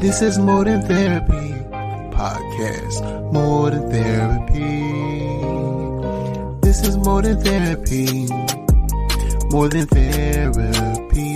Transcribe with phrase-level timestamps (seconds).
[0.00, 1.54] This is More Than Therapy
[2.14, 3.32] podcast.
[3.32, 4.60] More Than Therapy.
[6.60, 8.28] This is More Than Therapy.
[9.50, 11.34] More Than Therapy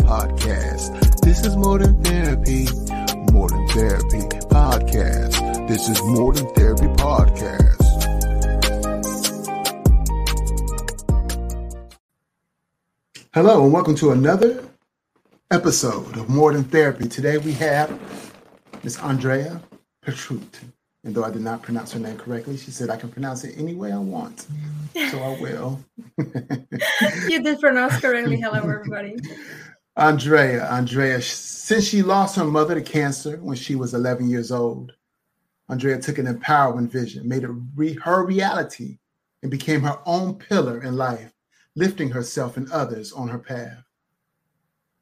[0.00, 1.20] podcast.
[1.20, 2.68] This is More Than Therapy.
[3.32, 5.68] More Than Therapy podcast.
[5.68, 7.76] This is More Than Therapy podcast.
[13.34, 14.69] Hello and welcome to another
[15.52, 17.08] episode of More Than Therapy.
[17.08, 17.98] Today we have
[18.84, 19.60] Miss Andrea
[20.00, 20.60] Petrut.
[21.02, 23.58] And though I did not pronounce her name correctly, she said I can pronounce it
[23.58, 24.46] any way I want.
[25.10, 25.84] So I will.
[27.28, 28.40] you did pronounce correctly.
[28.40, 29.16] Hello, everybody.
[29.96, 34.92] Andrea, Andrea, since she lost her mother to cancer when she was 11 years old,
[35.68, 38.98] Andrea took an empowering vision, made it re- her reality,
[39.42, 41.32] and became her own pillar in life,
[41.74, 43.82] lifting herself and others on her path.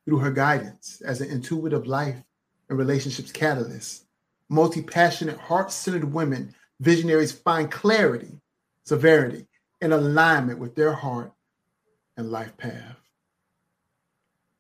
[0.09, 2.17] Through her guidance as an intuitive life
[2.71, 4.07] and relationships catalyst,
[4.49, 8.41] multi passionate, heart centered women, visionaries find clarity,
[8.85, 9.47] severity,
[9.83, 11.31] and alignment with their heart
[12.17, 12.97] and life path.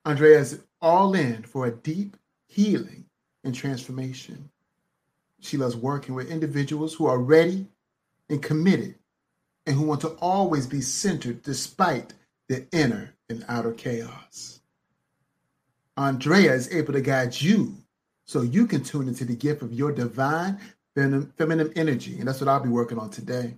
[0.04, 3.06] Andrea is all in for a deep healing
[3.42, 4.50] and transformation.
[5.40, 7.68] She loves working with individuals who are ready
[8.28, 8.96] and committed
[9.64, 12.12] and who want to always be centered despite
[12.48, 14.60] the inner and outer chaos.
[15.98, 17.76] Andrea is able to guide you
[18.24, 20.56] so you can tune into the gift of your divine
[20.94, 22.20] feminine energy.
[22.20, 23.56] And that's what I'll be working on today.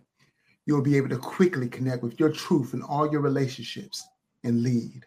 [0.65, 4.07] You'll be able to quickly connect with your truth in all your relationships
[4.43, 5.05] and lead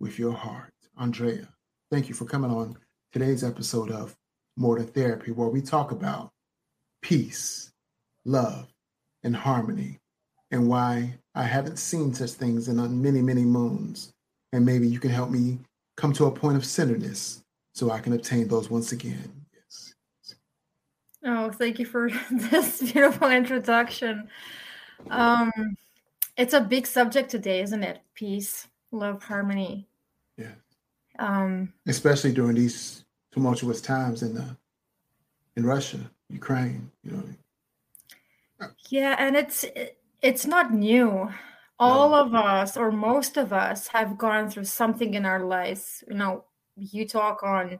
[0.00, 0.72] with your heart.
[0.98, 1.48] Andrea,
[1.92, 2.76] thank you for coming on
[3.12, 4.16] today's episode of
[4.56, 6.32] More Than Therapy, where we talk about
[7.02, 7.70] peace,
[8.24, 8.66] love,
[9.22, 10.00] and harmony,
[10.50, 14.12] and why I haven't seen such things in uh, many, many moons.
[14.52, 15.58] And maybe you can help me
[15.96, 17.42] come to a point of centeredness
[17.72, 19.32] so I can obtain those once again.
[19.52, 19.94] Yes.
[21.24, 24.28] Oh, thank you for this beautiful introduction.
[25.10, 25.50] Um,
[26.36, 28.00] it's a big subject today, isn't it?
[28.14, 29.86] Peace, love, harmony.
[30.36, 30.52] Yeah.
[31.18, 34.56] Um, especially during these tumultuous times in the
[35.56, 35.98] in Russia,
[36.28, 36.90] Ukraine.
[37.04, 38.68] You know.
[38.88, 39.64] Yeah, and it's
[40.22, 41.30] it's not new.
[41.78, 42.20] All no.
[42.20, 46.04] of us, or most of us, have gone through something in our lives.
[46.08, 46.44] You know,
[46.76, 47.78] you talk on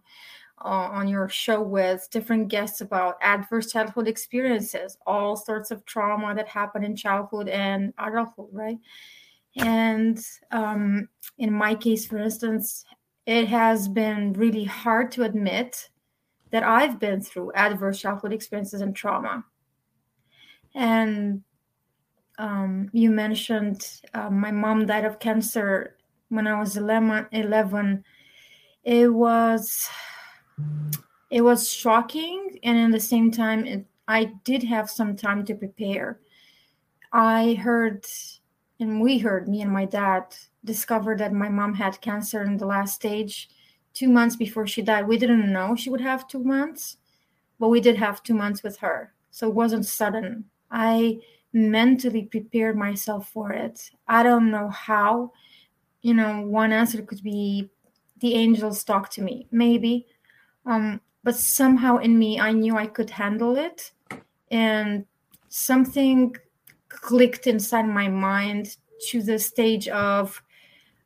[0.64, 6.34] uh, on your show with different guests about adverse childhood experiences, all sorts of trauma
[6.34, 8.78] that happened in childhood and adulthood, right?
[9.56, 10.18] And
[10.50, 12.84] um, in my case, for instance,
[13.26, 15.90] it has been really hard to admit
[16.50, 19.44] that I've been through adverse childhood experiences and trauma.
[20.74, 21.42] And
[22.38, 25.96] um, you mentioned uh, my mom died of cancer
[26.28, 28.04] when I was 11, 11
[28.84, 29.88] it was
[31.30, 35.54] it was shocking and at the same time it, i did have some time to
[35.54, 36.20] prepare.
[37.12, 38.04] I heard
[38.80, 40.24] and we heard me and my dad
[40.64, 43.48] discovered that my mom had cancer in the last stage
[43.94, 45.06] two months before she died.
[45.06, 46.96] We didn't know she would have two months
[47.58, 49.12] but we did have two months with her.
[49.30, 50.44] So it wasn't sudden.
[50.70, 51.20] I
[51.54, 53.90] mentally prepared myself for it.
[54.08, 55.32] I don't know how
[56.02, 57.70] you know one answer could be
[58.20, 60.06] the angels talk to me maybe.
[60.66, 63.92] Um, but somehow in me i knew i could handle it.
[64.50, 65.06] And
[65.48, 66.36] something
[66.88, 68.76] clicked inside my mind
[69.08, 70.42] to the stage of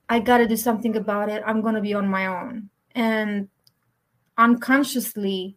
[0.08, 1.42] i got to do something about it.
[1.46, 2.70] I'm going to be on my own.
[2.94, 3.48] And
[4.38, 5.56] unconsciously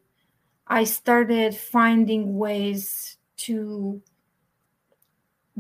[0.68, 4.02] i started finding ways to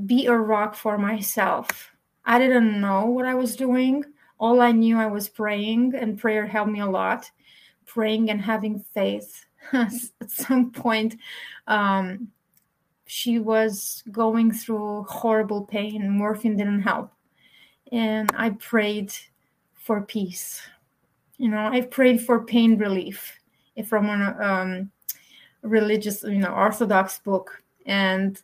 [0.05, 1.91] be a rock for myself
[2.25, 4.03] i didn't know what i was doing
[4.41, 7.29] all I knew I was praying, and prayer helped me a lot.
[7.85, 9.45] Praying and having faith.
[9.71, 9.91] At
[10.27, 11.17] some point,
[11.67, 12.29] um,
[13.05, 16.09] she was going through horrible pain.
[16.09, 17.13] Morphine didn't help.
[17.91, 19.13] And I prayed
[19.75, 20.63] for peace.
[21.37, 23.39] You know, I prayed for pain relief
[23.85, 24.91] from a um,
[25.61, 27.61] religious, you know, Orthodox book.
[27.85, 28.41] And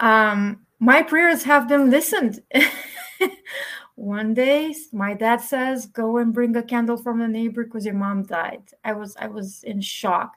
[0.00, 2.42] um, my prayers have been listened.
[3.96, 7.94] one day my dad says go and bring a candle from the neighbor because your
[7.94, 8.62] mom died.
[8.84, 10.34] I was i was in shock.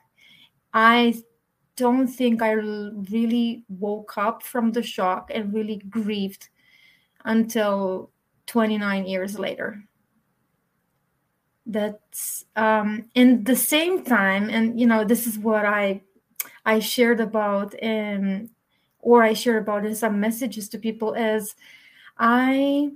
[0.74, 1.22] I
[1.76, 6.50] don't think i really woke up from the shock and really grieved
[7.26, 8.12] until
[8.48, 9.84] 29 years later.
[11.66, 16.02] That's um in the same time and you know this is what i
[16.66, 18.50] i shared about in
[19.00, 21.56] or i share about in some messages to people is
[22.18, 22.90] i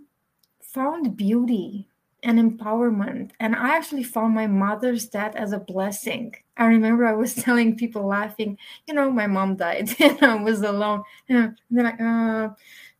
[0.62, 1.88] found beauty
[2.24, 3.32] and empowerment.
[3.40, 6.34] And I actually found my mother's death as a blessing.
[6.58, 8.58] I remember I was telling people laughing,
[8.88, 11.04] you know, my mom died and I was alone.
[11.30, 12.50] And then like, uh,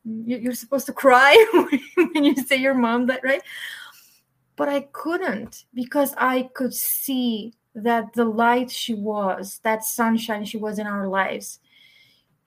[0.04, 1.34] you're supposed to cry
[2.14, 3.42] when you say your mom died, right?
[4.56, 10.58] But I couldn't because I could see that the light she was, that sunshine she
[10.58, 11.60] was in our lives,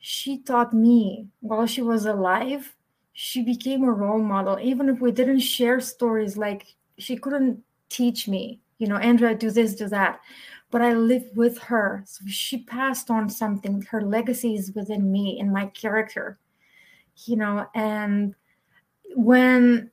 [0.08, 2.76] she taught me while she was alive.
[3.12, 8.28] She became a role model even if we didn't share stories like she couldn't teach
[8.28, 10.20] me you know andrea do this do that.
[10.70, 12.04] But i lived with her.
[12.06, 13.82] So she passed on something.
[13.82, 16.38] Her legacy is within me in my character
[17.24, 18.36] you know and
[19.16, 19.90] when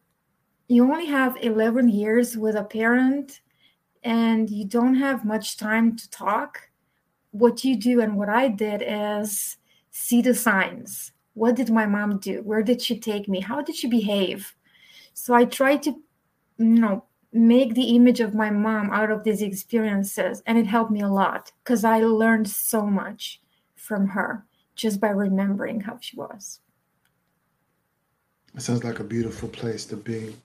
[0.67, 3.41] you only have 11 years with a parent
[4.03, 6.69] and you don't have much time to talk
[7.31, 9.57] what you do and what i did is
[9.93, 11.13] see the signs.
[11.35, 12.41] What did my mom do?
[12.43, 13.39] Where did she take me?
[13.39, 14.53] How did she behave?
[15.13, 15.91] So i tried to
[16.57, 20.91] you know make the image of my mom out of these experiences and it helped
[20.91, 23.41] me a lot because i learned so much
[23.75, 24.45] from her
[24.75, 26.59] just by remembering how she was.
[28.55, 30.35] It sounds like a beautiful place to be.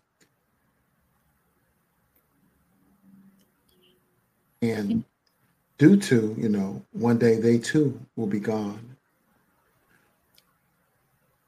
[4.62, 5.04] And
[5.78, 8.97] due to you know one day they too will be gone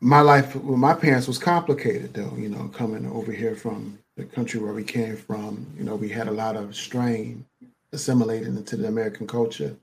[0.01, 4.25] my life with my parents was complicated though you know coming over here from the
[4.25, 7.45] country where we came from you know we had a lot of strain
[7.93, 9.77] assimilating into the american culture.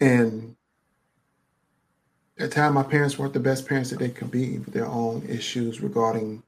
[0.00, 0.56] And
[2.38, 4.86] at the time my parents weren't the best parents that they could be with their
[4.86, 6.42] own issues regarding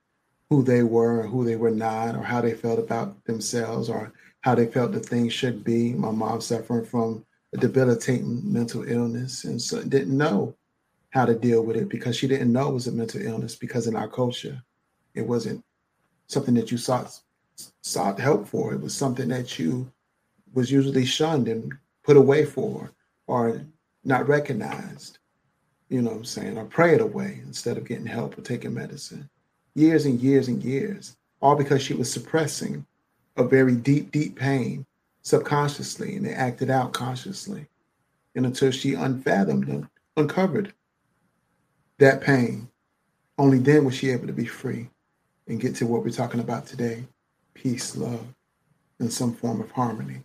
[0.51, 4.13] who they were and who they were not or how they felt about themselves or
[4.43, 5.93] how they felt that things should be.
[5.93, 10.55] My mom suffering from a debilitating mental illness and so didn't know
[11.17, 13.87] how to deal with it because she didn't know it was a mental illness because
[13.87, 14.63] in our culture
[15.15, 15.65] it wasn't
[16.27, 17.19] something that you sought
[17.81, 18.75] sought help for.
[18.75, 19.91] It was something that you
[20.53, 21.73] was usually shunned and
[22.05, 22.93] put away for
[23.27, 23.63] or
[24.05, 25.19] not recognized
[25.89, 29.29] you know what i'm saying or prayed away instead of getting help or taking medicine.
[29.75, 32.85] Years and years and years all because she was suppressing
[33.39, 34.85] a very deep deep pain
[35.23, 37.67] subconsciously and it acted out consciously.
[38.35, 39.89] And until she unfathomed
[40.19, 40.75] uncovered
[41.99, 42.69] that pain,
[43.39, 44.89] only then was she able to be free
[45.49, 47.05] and get to what we're talking about today
[47.55, 48.27] peace, love,
[48.99, 50.23] and some form of harmony.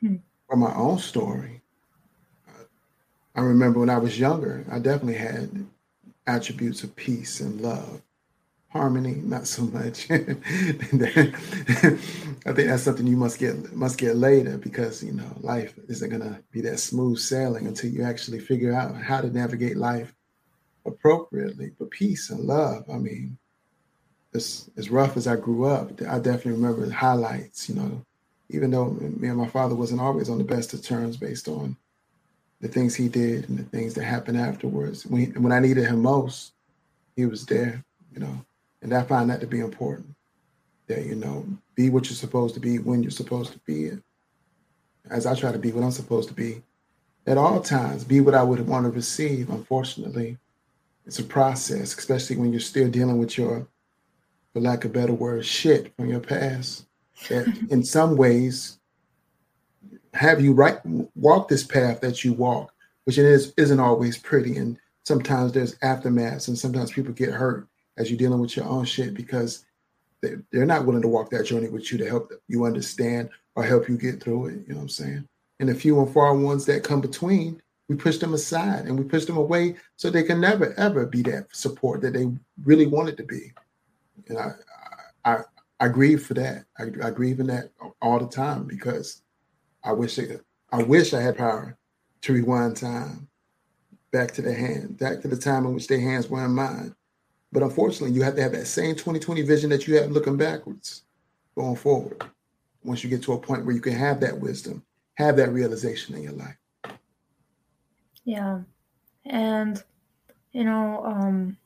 [0.00, 0.16] Hmm.
[0.48, 1.62] For my own story,
[3.34, 5.66] I remember when I was younger, I definitely had
[6.28, 8.02] attributes of peace and love.
[8.74, 10.10] Harmony, not so much.
[10.10, 10.24] I
[12.52, 16.42] think that's something you must get must get later because you know life isn't gonna
[16.50, 20.12] be that smooth sailing until you actually figure out how to navigate life
[20.86, 21.70] appropriately.
[21.78, 23.38] But peace and love, I mean,
[24.34, 27.68] as as rough as I grew up, I definitely remember the highlights.
[27.68, 28.04] You know,
[28.50, 31.76] even though me and my father wasn't always on the best of terms based on
[32.60, 35.06] the things he did and the things that happened afterwards.
[35.06, 36.54] When he, when I needed him most,
[37.14, 37.84] he was there.
[38.12, 38.44] You know,
[38.84, 40.14] and I find that to be important.
[40.86, 43.98] That you know, be what you're supposed to be when you're supposed to be it.
[45.10, 46.62] As I try to be what I'm supposed to be
[47.26, 49.48] at all times, be what I would want to receive.
[49.48, 50.36] Unfortunately,
[51.06, 53.66] it's a process, especially when you're still dealing with your,
[54.52, 56.84] for lack of better word, shit from your past.
[57.30, 58.78] That in some ways
[60.12, 60.78] have you right
[61.14, 65.76] walk this path that you walk, which it is isn't always pretty, and sometimes there's
[65.76, 69.64] aftermaths, and sometimes people get hurt as you're dealing with your own shit because
[70.22, 73.62] they, they're not willing to walk that journey with you to help you understand or
[73.62, 74.54] help you get through it.
[74.66, 75.28] You know what I'm saying?
[75.60, 79.04] And the few and far ones that come between, we push them aside and we
[79.04, 82.32] push them away so they can never ever be that support that they
[82.64, 83.52] really wanted to be.
[84.28, 84.52] And I
[85.24, 85.38] I
[85.80, 86.64] I grieve for that.
[86.78, 87.70] I, I grieve in that
[88.00, 89.22] all the time because
[89.82, 91.76] I wish it, I wish I had power
[92.22, 93.28] to rewind time
[94.12, 96.94] back to the hand, back to the time in which their hands were in mine
[97.54, 101.04] but unfortunately, you have to have that same 2020 vision that you have looking backwards,
[101.54, 102.20] going forward.
[102.82, 104.84] Once you get to a point where you can have that wisdom,
[105.14, 106.56] have that realization in your life.
[108.24, 108.62] Yeah.
[109.24, 109.80] And,
[110.50, 111.56] you know, um,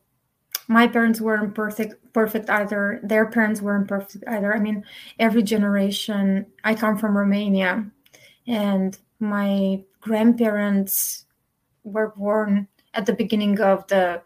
[0.68, 4.84] my parents weren't perfect perfect either their parents weren't perfect either i mean
[5.18, 7.86] every generation i come from romania
[8.46, 11.24] and my grandparents
[11.84, 14.20] were born at the beginning of the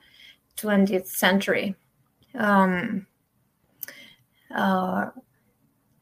[0.57, 1.75] 20th century.
[2.35, 3.07] Um,
[4.55, 5.11] uh,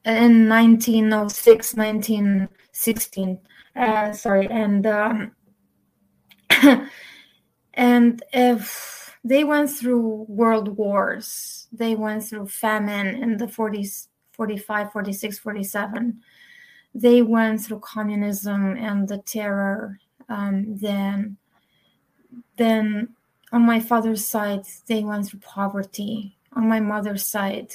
[0.04, 3.38] in 1906, 1916,
[3.76, 5.32] uh, sorry, and um,
[7.74, 14.92] and if they went through world wars they went through famine in the 40s 45
[14.92, 16.20] 46 47
[16.94, 21.36] they went through communism and the terror um, then
[22.56, 23.08] then
[23.52, 26.36] on my father's side they went through poverty.
[26.54, 27.72] On my mother's side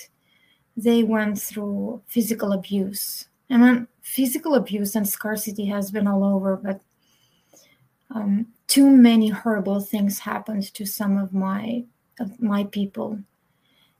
[0.77, 3.27] they went through physical abuse.
[3.49, 6.81] And then physical abuse and scarcity has been all over but
[8.13, 11.83] um, too many horrible things happened to some of my
[12.19, 13.19] of my people.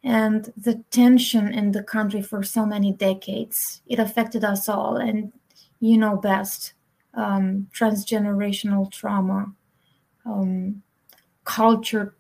[0.04, 4.98] And the tension in the country for so many decades it affected us all.
[4.98, 5.34] And
[5.80, 6.74] you know best
[7.14, 9.54] um, transgenerational trauma
[10.26, 10.82] um,
[11.46, 12.16] culture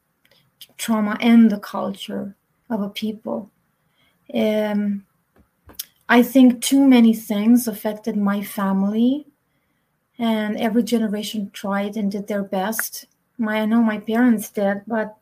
[0.77, 2.36] trauma and the culture
[2.70, 3.51] of a people
[4.34, 5.05] um,
[6.10, 9.27] i think too many things affected my family
[10.17, 13.05] and every generation tried and did their best.
[13.38, 15.17] My I know my parents did, but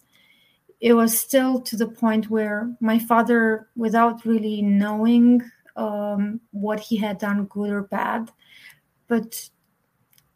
[0.79, 5.41] it was still to the point where my father, without really knowing
[5.75, 8.29] um, what he had done, good or bad,
[9.07, 9.49] but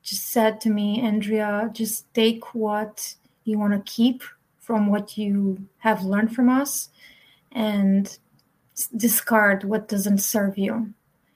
[0.01, 3.15] just said to me, Andrea, just take what
[3.47, 4.23] you want to keep
[4.59, 6.89] from what you have learned from us
[7.51, 8.17] and
[8.95, 10.93] discard what doesn't serve you.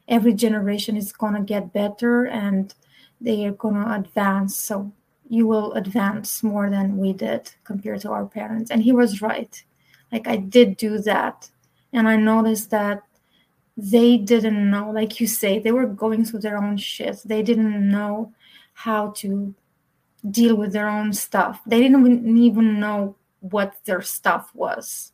[0.07, 2.73] Every generation is going to get better and
[3.21, 4.91] they are going to advance so
[5.29, 8.69] you will advance more than we did compared to our parents.
[8.69, 9.63] And he was right.
[10.11, 11.49] Like i did do that.
[11.93, 13.03] And i noticed that
[13.77, 17.21] they didn't know like you say they were going through their own shit.
[17.23, 18.33] They didn't know
[18.73, 19.55] how to
[20.29, 25.13] deal with their own stuff they didn't even know what their stuff was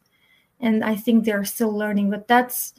[0.59, 2.73] and i think they're still learning but that's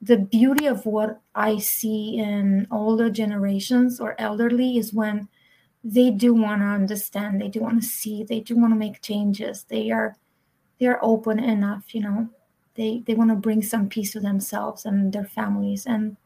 [0.00, 5.28] the beauty of what I see in older generations or elderly is when
[5.82, 9.02] they do want to understand, they do want to see, they do want to make
[9.02, 9.64] changes.
[9.64, 10.16] They are
[10.78, 12.28] they are open enough, you know.
[12.74, 16.16] They they want to bring some peace to themselves and their families and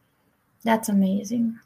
[0.63, 1.59] that's amazing.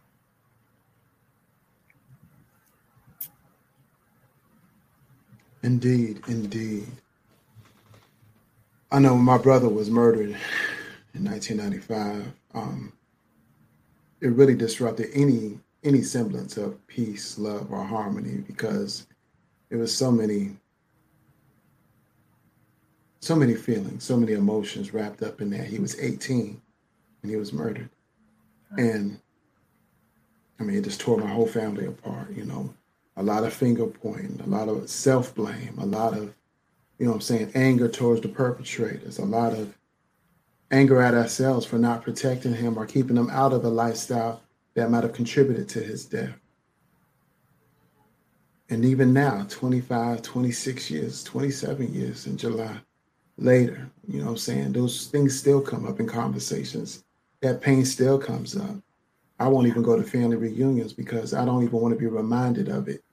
[5.67, 6.87] Indeed, indeed.
[8.93, 10.37] I know my brother was murdered
[11.13, 12.93] in 1995, um,
[14.21, 19.09] it really disrupted any any semblance of peace, love, or harmony because
[19.71, 20.57] it was so many
[23.19, 25.67] so many feelings, so many emotions wrapped up in that.
[25.67, 26.63] He was 18
[27.23, 27.91] and he was murdered.
[28.79, 29.19] And
[30.61, 32.73] I mean, it just tore my whole family apart, you know.
[33.17, 36.35] A lot of finger pointing, a lot of self blame, a lot of,
[36.99, 39.77] you know I'm saying, anger towards the perpetrators, a lot of
[40.71, 44.43] anger at ourselves for not protecting him or keeping him out of a lifestyle
[44.75, 46.35] that might have contributed to his death.
[48.69, 52.77] And even now, 25, 26 years, 27 years in July
[53.39, 54.73] later, you know what I'm saying?
[54.73, 57.05] Those things still come up in conversations.
[57.43, 58.77] That pain still comes up.
[59.39, 62.69] I won't even go to family reunions because I don't even want to be reminded
[62.69, 63.05] of it.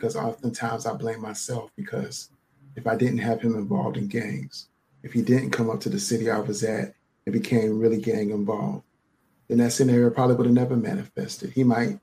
[0.00, 2.30] Because oftentimes I blame myself because
[2.74, 4.68] if I didn't have him involved in gangs,
[5.02, 6.94] if he didn't come up to the city I was at
[7.26, 8.84] and became really gang involved,
[9.48, 11.50] then that scenario probably would have never manifested.
[11.50, 12.00] He might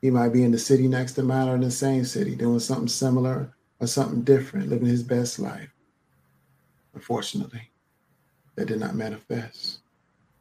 [0.00, 2.60] he might be in the city next to mine or in the same city doing
[2.60, 5.68] something similar or something different, living his best life.
[6.94, 7.70] Unfortunately,
[8.54, 9.80] that did not manifest.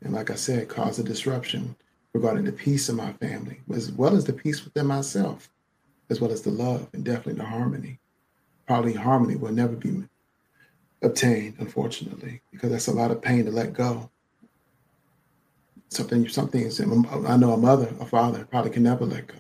[0.04, 1.76] And like I said, caused a disruption
[2.14, 5.50] regarding the peace of my family, as well as the peace within myself,
[6.10, 8.00] as well as the love and definitely the harmony.
[8.66, 10.04] Probably harmony will never be
[11.02, 14.10] obtained, unfortunately, because that's a lot of pain to let go.
[15.90, 16.70] Something, something
[17.28, 19.36] I know a mother, a father probably can never let go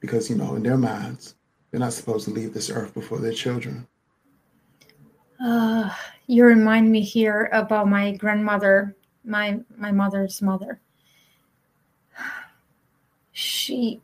[0.00, 1.34] because, you know, in their minds,
[1.70, 3.86] they're not supposed to leave this earth before their children.
[5.42, 5.90] Uh,
[6.26, 10.80] you remind me here about my grandmother, my my mother's mother.
[13.32, 14.02] She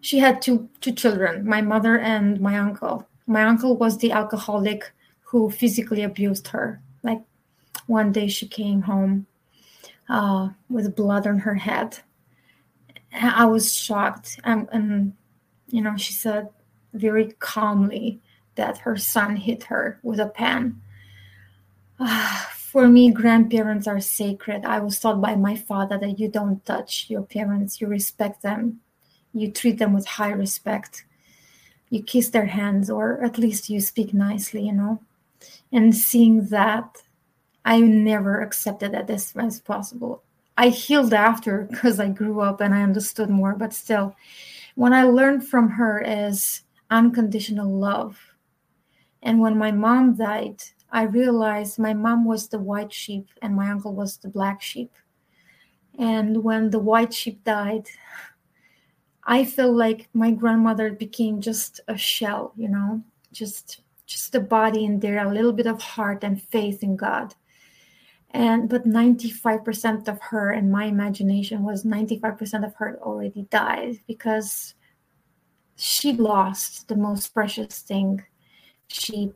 [0.00, 3.06] she had two two children, my mother and my uncle.
[3.26, 4.92] My uncle was the alcoholic
[5.22, 6.80] who physically abused her.
[7.02, 7.20] Like
[7.86, 9.26] one day she came home
[10.08, 12.00] uh, with blood on her head.
[13.12, 14.40] I was shocked.
[14.44, 15.14] And, and,
[15.68, 16.48] you know, she said
[16.92, 18.20] very calmly
[18.56, 20.80] that her son hit her with a pen.
[21.98, 24.64] Uh, for me, grandparents are sacred.
[24.64, 28.80] I was taught by my father that you don't touch your parents, you respect them,
[29.32, 31.04] you treat them with high respect,
[31.88, 35.00] you kiss their hands, or at least you speak nicely, you know?
[35.72, 36.96] And seeing that
[37.64, 40.22] i never accepted that this was possible.
[40.56, 44.16] I healed after because i grew up and i understood more but still
[44.74, 48.18] what i learned from her is unconditional love.
[49.22, 53.70] And when my mom died, I realized my mom was the white sheep and my
[53.70, 54.92] uncle was the black sheep.
[55.98, 57.86] And when the white sheep died,
[59.24, 64.84] I feel like my grandmother became just a shell, you know, just just a body
[64.84, 67.34] in there, a little bit of heart and faith in God.
[68.32, 74.74] And but 95% of her in my imagination was 95% of her already died because
[75.76, 78.22] she lost the most precious thing
[78.88, 79.32] she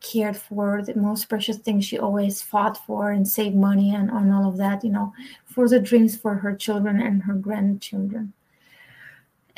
[0.00, 4.30] cared for the most precious thing she always fought for and saved money and on
[4.30, 5.14] all of that you know
[5.46, 8.32] for the dreams for her children and her grandchildren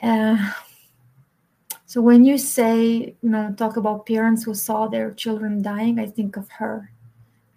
[0.03, 0.53] uh,
[1.87, 6.07] so when you say you know talk about parents who saw their children dying i
[6.07, 6.91] think of her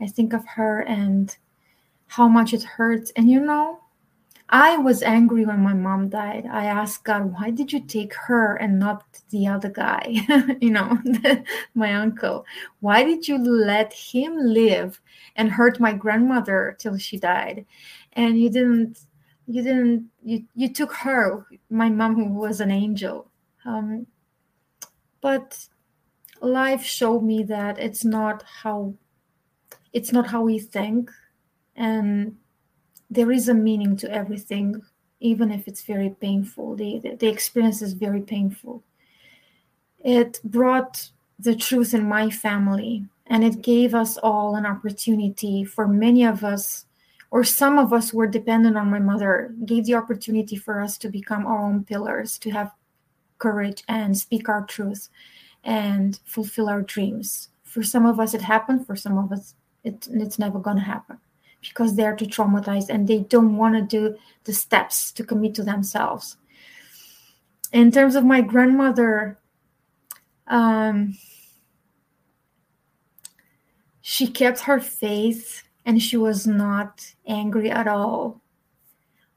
[0.02, 1.38] i think of her and
[2.08, 3.80] how much it hurts and you know
[4.52, 6.48] I was angry when my mom died.
[6.52, 10.26] I asked God, why did you take her and not the other guy?
[10.60, 10.98] you know,
[11.76, 12.46] my uncle.
[12.80, 15.00] Why did you let him live
[15.36, 17.68] and hurt my grandmother till she died?
[18.14, 19.00] And you didn't,
[19.50, 23.28] you didn't, you, you took her, my mom, who was an angel.
[23.66, 24.06] Um,
[25.22, 25.68] but
[26.40, 28.94] life showed me that it's not how,
[29.92, 31.10] it's not how we think.
[31.76, 32.38] And
[33.10, 34.84] there is a meaning to everything,
[35.20, 36.76] even if it's very painful.
[36.76, 38.84] The, the, the experience is very painful.
[40.00, 45.88] It brought the truth in my family, and it gave us all an opportunity for
[45.88, 46.86] many of us,
[47.32, 51.10] or some of us were dependent on my mother, gave the opportunity for us to
[51.10, 52.72] become our own pillars, to have
[53.38, 55.10] courage and speak our truth
[55.64, 57.50] and fulfill our dreams.
[57.64, 58.88] For some of us, it happened.
[58.88, 61.20] For some of us, it, it's never going to happen
[61.62, 65.64] because they're too traumatized and they don't want to do the steps to commit to
[65.64, 66.38] themselves.
[67.72, 69.38] In terms of my grandmother,
[70.48, 71.18] um,
[74.02, 78.40] she kept her faith and she was not angry at all.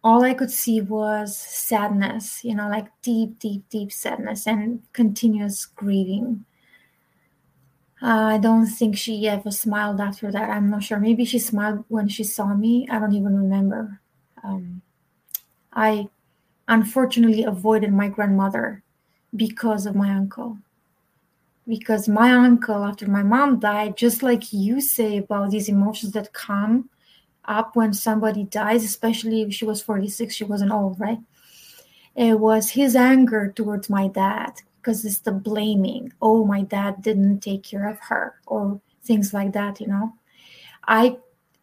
[0.05, 5.65] All I could see was sadness, you know, like deep, deep, deep sadness and continuous
[5.65, 6.45] grieving.
[8.03, 10.51] Uh, I don't think she ever smiled after that.
[10.51, 11.01] I'm not sure.
[11.01, 12.87] Maybe she smiled when she saw me.
[12.91, 14.03] I don't even remember.
[14.45, 14.83] Um,
[15.73, 16.11] I
[16.69, 18.83] unfortunately avoided my grandmother
[19.35, 20.59] because of my uncle.
[21.73, 26.35] Because my uncle, after my mom died, just like you say about these emotions that
[26.35, 26.91] come
[27.47, 31.21] up when somebody dies, especially if she was 46, she wasn't old, right?
[32.15, 36.13] It was his anger towards my dad because it's the blaming.
[36.21, 40.13] Oh my dad didn't take care of her or things like that you know?
[40.87, 41.17] I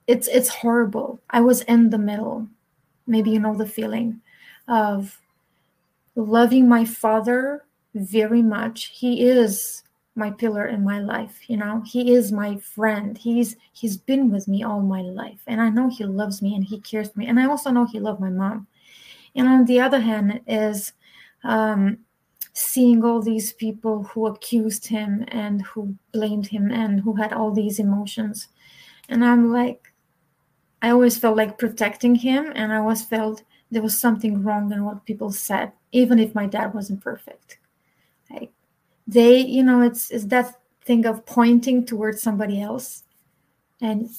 [0.08, 1.22] it's it's horrible.
[1.30, 2.48] I was in the middle
[3.06, 4.22] maybe you know the feeling
[4.68, 5.22] of
[6.16, 8.86] loving my father very much.
[8.86, 9.84] He is
[10.20, 14.48] my pillar in my life you know he is my friend he's he's been with
[14.48, 17.28] me all my life and i know he loves me and he cares for me
[17.28, 18.68] and i also know he loved my mom
[19.36, 20.94] and on the other hand is
[21.44, 21.98] um
[22.60, 27.52] seeing all these people who accused him and who blamed him and who had all
[27.52, 28.50] these emotions.
[29.08, 29.94] And I'm like,
[30.82, 34.84] I always felt like protecting him, and I always felt there was something wrong in
[34.84, 37.59] what people said, even if my dad wasn't perfect.
[39.12, 43.04] They, you know, it's it's that thing of pointing towards somebody else
[43.82, 44.10] and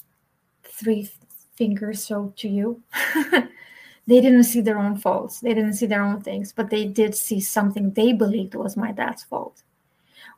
[0.65, 1.11] three
[1.57, 2.83] fingers so to you.
[4.11, 7.15] they didn't see their own faults they didn't see their own things but they did
[7.15, 9.63] see something they believed was my dad's fault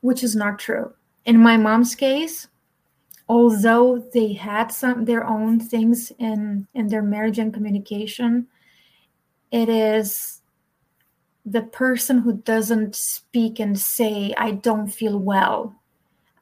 [0.03, 0.93] which is not true
[1.25, 2.49] in my mom's case
[3.31, 8.47] although they had some their own things in in their marriage and communication
[9.51, 10.42] it is
[11.45, 15.75] the person who doesn't speak and say i don't feel well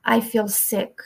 [0.04, 0.98] i feel sick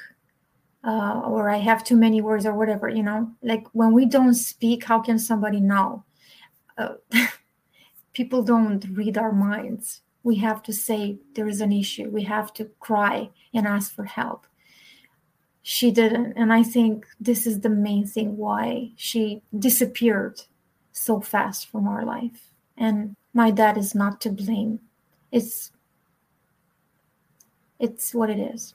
[0.84, 4.34] uh, or i have too many words or whatever you know like when we don't
[4.34, 6.04] speak how can somebody know
[6.76, 6.94] uh,
[8.14, 10.00] people don't read our minds.
[10.22, 12.08] We have to say there is an issue.
[12.08, 14.46] We have to cry and ask for help.
[15.62, 16.32] She didn't.
[16.36, 20.40] And I think this is the main thing why she disappeared
[20.92, 22.50] so fast from our life.
[22.76, 24.78] And my dad is not to blame.
[25.30, 25.72] It's
[27.80, 28.74] it's what it is.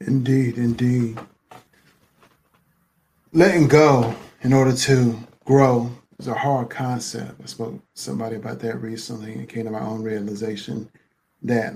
[0.00, 1.18] Indeed, indeed.
[3.32, 7.40] Letting go in order to grow is a hard concept.
[7.42, 10.90] I spoke to somebody about that recently and came to my own realization
[11.42, 11.74] that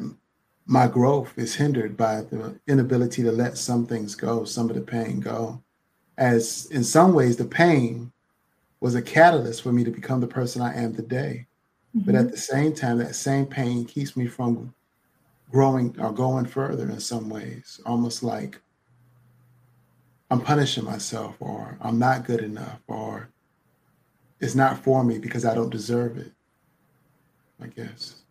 [0.66, 4.82] my growth is hindered by the inability to let some things go, some of the
[4.82, 5.62] pain go.
[6.18, 8.12] As in some ways, the pain
[8.80, 11.46] was a catalyst for me to become the person I am today.
[11.96, 12.06] Mm-hmm.
[12.06, 12.30] But at mm-hmm.
[12.30, 14.74] the same time, that same pain keeps me from
[15.50, 18.60] growing or going further in some ways, almost like
[20.30, 23.30] I'm punishing myself or I'm not good enough or
[24.40, 26.32] it's not for me because I don't deserve it.
[27.60, 28.22] I guess.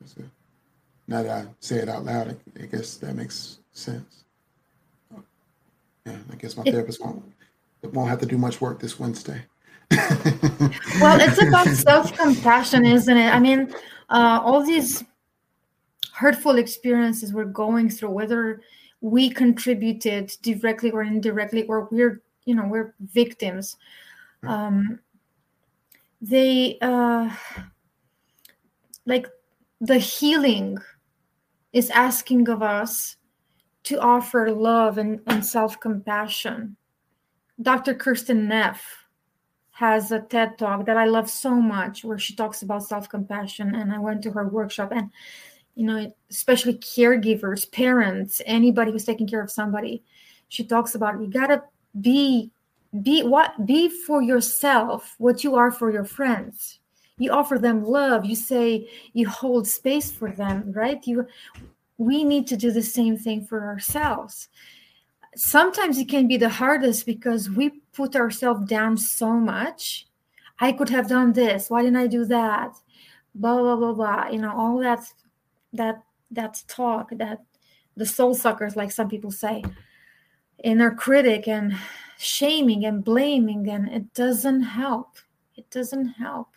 [1.08, 4.24] Now that I say it out loud, I guess that makes sense.
[6.06, 7.24] Yeah, I guess my therapist won't
[7.84, 9.44] won't have to do much work this Wednesday.
[11.02, 13.34] well, it's about self compassion, isn't it?
[13.34, 13.74] I mean,
[14.10, 15.04] uh, all these
[16.14, 18.62] hurtful experiences we're going through, whether
[19.02, 23.78] we contributed directly or indirectly, or we're, you know, we're victims.
[24.44, 25.00] Um,
[26.22, 27.30] they uh,
[29.06, 29.28] like
[29.80, 30.78] the healing
[31.74, 33.18] is asking of us
[33.84, 36.76] to offer love and, and self compassion.
[37.62, 37.96] Dr.
[37.96, 38.97] Kristin Neff
[39.78, 43.76] has a TED talk that I love so much where she talks about self compassion.
[43.76, 45.12] And I went to her workshop, and
[45.76, 50.04] you know, especially caregivers, parents, anybody who's taking care of somebody,
[50.50, 51.62] she talks about you gotta
[52.02, 52.50] be
[53.04, 56.80] be what be for yourself what you are for your friends.
[57.20, 58.26] You offer them love.
[58.26, 61.06] You say you hold space for them right?
[61.06, 61.28] You
[62.00, 64.50] we need to do the same thing for ourselves
[65.38, 70.08] sometimes it can be the hardest because we put ourselves down so much.
[70.60, 71.70] I could have done this.
[71.70, 72.76] Why didn't i do that?
[73.36, 74.28] Blah blah blah blah.
[74.30, 75.04] You know all that
[75.74, 77.44] that that talk that
[77.96, 79.64] the soul suckers like some people say
[80.64, 81.78] inner critic and
[82.18, 85.18] shaming and blaming and it doesn't help.
[85.56, 86.50] It doesn't help.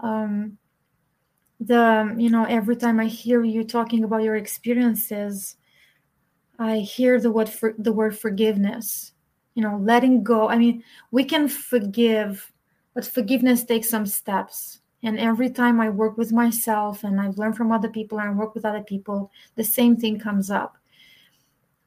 [0.00, 0.58] Um
[1.60, 5.54] the you know every time i hear you talking about your experiences
[6.62, 9.12] i hear the word for the word forgiveness
[9.54, 12.52] you know letting go i mean we can forgive
[12.94, 17.56] but forgiveness takes some steps and every time i work with myself and i've learned
[17.56, 20.76] from other people and i work with other people the same thing comes up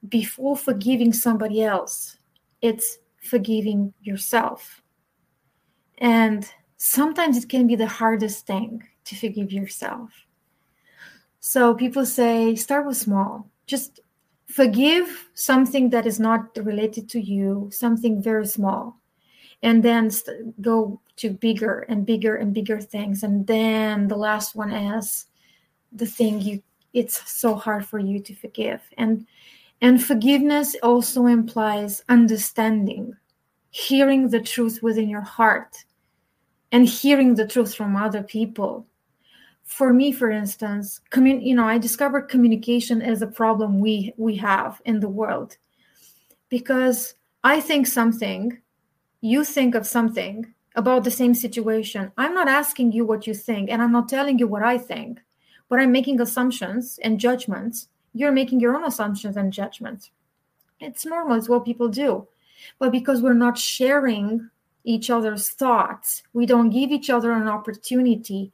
[0.09, 2.17] before forgiving somebody else
[2.61, 4.81] it's forgiving yourself.
[5.97, 10.11] And sometimes it can be the hardest thing to forgive yourself.
[11.39, 13.49] So people say, start with small.
[13.67, 13.99] Just
[14.55, 18.97] forgive something that is not related to you, something very small,
[19.61, 20.09] and then
[20.61, 23.21] go to bigger and bigger and bigger things.
[23.21, 25.25] And then the last one is
[25.91, 26.63] the thing you
[26.93, 28.81] it's so hard for you to forgive.
[28.97, 29.27] And
[29.81, 33.13] and forgiveness also implies understanding,
[33.71, 35.75] hearing the truth within your heart,
[36.71, 38.87] and hearing the truth from other people.
[39.65, 44.36] For me, for instance, commun- you know, I discovered communication as a problem we we
[44.38, 45.58] have in the world,
[46.49, 48.62] because I think something,
[49.21, 52.12] you think of something about the same situation.
[52.17, 55.19] I'm not asking you what you think, and I'm not telling you what I think,
[55.69, 60.10] but I'm making assumptions and judgments you're making your own assumptions and judgments.
[60.80, 62.28] It's normal, it's what people do.
[62.80, 64.49] But because we're not sharing
[64.86, 68.54] each other's thoughts, we don't give each other an opportunity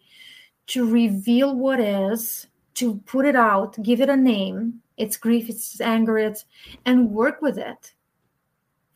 [0.67, 4.81] to reveal what is, to put it out, give it a name.
[4.97, 6.45] It's grief, it's anger, it's
[6.85, 7.93] and work with it.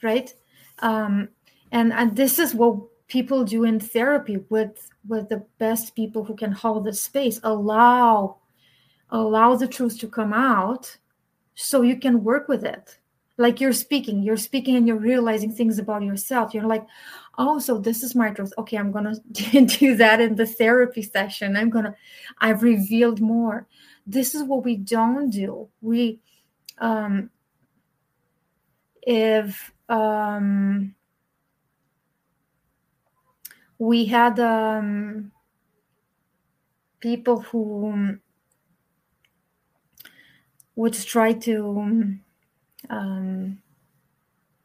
[0.02, 0.34] Right?
[0.80, 1.30] Um,
[1.72, 6.36] and, and this is what people do in therapy with with the best people who
[6.36, 8.38] can hold the space allow
[9.12, 10.98] allow the truth to come out
[11.54, 12.98] so you can work with it
[13.38, 16.86] like you're speaking you're speaking and you're realizing things about yourself you're like
[17.38, 21.56] oh so this is my truth okay i'm gonna do that in the therapy session.
[21.56, 21.96] I'm gonna
[22.40, 23.68] i've revealed more.
[24.08, 25.68] This is what we don't do.
[25.82, 26.20] We
[26.78, 27.30] um
[29.02, 30.96] if um
[33.78, 35.32] we had um
[37.00, 38.18] people who
[40.76, 42.18] would try to
[42.90, 43.62] um,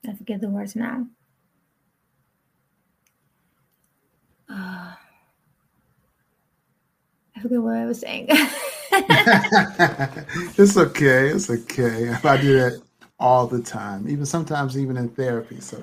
[0.06, 1.06] I forget the words now.
[7.40, 8.26] I forget what I was saying.
[10.58, 11.28] it's okay.
[11.28, 12.14] It's okay.
[12.24, 12.82] I do that
[13.18, 15.60] all the time, even sometimes even in therapy.
[15.60, 15.82] So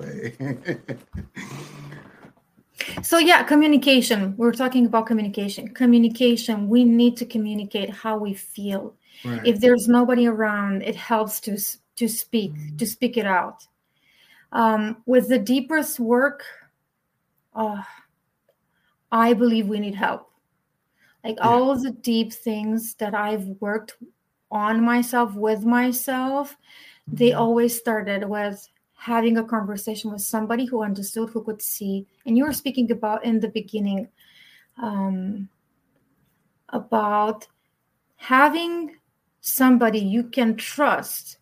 [3.02, 4.36] so yeah, communication.
[4.36, 5.74] We're talking about communication.
[5.74, 6.68] Communication.
[6.68, 8.94] We need to communicate how we feel
[9.24, 9.44] Right.
[9.44, 11.58] If there's nobody around, it helps to
[11.96, 12.76] to speak mm-hmm.
[12.76, 13.66] to speak it out.
[14.52, 16.44] Um, with the deepest work,
[17.54, 17.82] uh,
[19.10, 20.27] I believe we need help.
[21.24, 21.48] Like yeah.
[21.48, 23.96] all the deep things that I've worked
[24.50, 27.16] on myself with myself, mm-hmm.
[27.16, 32.06] they always started with having a conversation with somebody who understood, who could see.
[32.26, 34.08] And you were speaking about in the beginning
[34.82, 35.48] um,
[36.70, 37.46] about
[38.16, 38.96] having
[39.40, 41.38] somebody you can trust,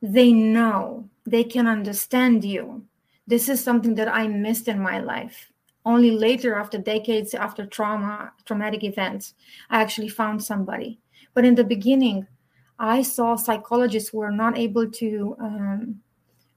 [0.00, 2.84] they know, they can understand you.
[3.26, 5.49] This is something that I missed in my life.
[5.84, 9.34] Only later, after decades after trauma, traumatic events,
[9.70, 11.00] I actually found somebody.
[11.32, 12.26] But in the beginning,
[12.78, 16.00] I saw psychologists were not able to um,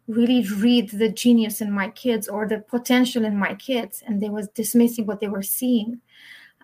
[0.08, 4.30] really read the genius in my kids or the potential in my kids, and they
[4.30, 6.02] was dismissing what they were seeing.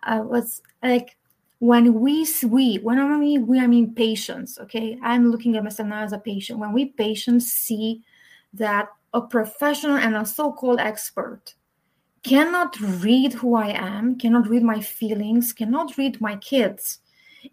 [0.04, 1.18] I was like,
[1.60, 4.58] when we we when I mean we I mean patients.
[4.60, 6.60] Okay, I'm looking at myself now as a patient.
[6.60, 8.02] When we patients see
[8.54, 11.56] that a professional and a so-called expert
[12.24, 17.00] cannot read who I am, cannot read my feelings, cannot read my kids,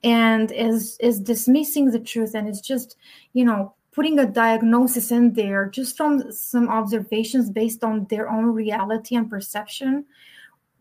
[0.03, 2.97] and is is dismissing the truth and is just,
[3.33, 8.47] you know, putting a diagnosis in there just from some observations based on their own
[8.47, 10.05] reality and perception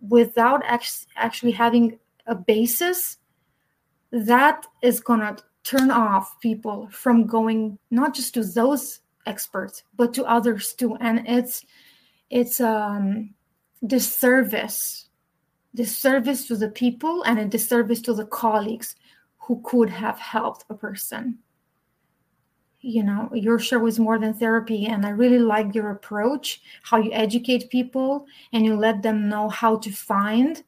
[0.10, 3.18] without act- actually having a basis
[4.12, 10.14] that is going to turn off people from going not just to those experts but
[10.14, 10.96] to others too.
[11.00, 11.66] And it's
[12.30, 13.34] it's um
[13.86, 15.06] disservice
[15.76, 18.96] disservice to the people and a disservice to the colleagues
[19.38, 21.38] who could have helped a person.
[22.82, 26.98] You know your show is more than therapy and i really like your approach how
[26.98, 30.64] you educate people and you let them know how to find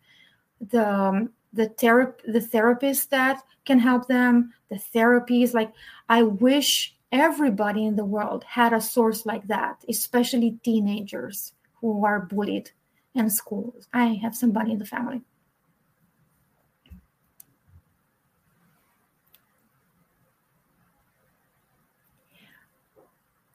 [0.71, 5.53] the um, the therap- the therapist that can help them the therapies.
[5.53, 5.71] Like
[6.09, 12.21] i wish everybody in the world had a source like that especially teenagers who are
[12.21, 12.71] bullied
[13.17, 13.87] in schools.
[13.93, 15.21] I have somebody in the family.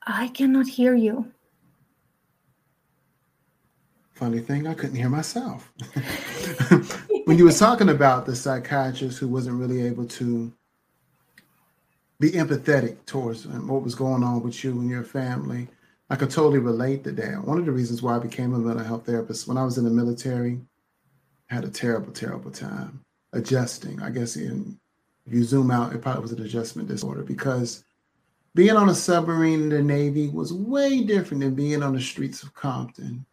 [0.04, 1.32] I cannot hear you.
[4.14, 5.72] Funny thing, I couldn't hear myself.
[7.24, 10.52] when you were talking about the psychiatrist who wasn't really able to
[12.20, 15.68] be empathetic towards what was going on with you and your family,
[16.12, 17.42] I could totally relate to that.
[17.42, 19.84] One of the reasons why I became a mental health therapist when I was in
[19.84, 20.60] the military,
[21.50, 23.98] I had a terrible, terrible time adjusting.
[24.02, 24.78] I guess in,
[25.26, 27.84] if you zoom out, it probably was an adjustment disorder because
[28.54, 32.42] being on a submarine in the Navy was way different than being on the streets
[32.42, 33.24] of Compton.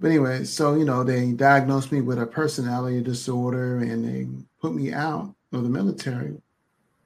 [0.00, 4.26] But anyway, so you know, they diagnosed me with a personality disorder and they
[4.60, 6.42] put me out of the military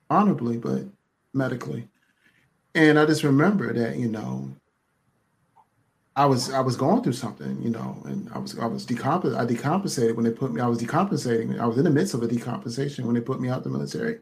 [0.09, 0.85] honorably, but
[1.35, 1.87] medically.
[2.79, 4.49] And I just remember that, you know,
[6.15, 9.37] I was I was going through something, you know, and I was I was decompens
[9.37, 10.61] I decompensated when they put me.
[10.61, 11.59] I was decompensating.
[11.59, 14.21] I was in the midst of a decompensation when they put me out the military,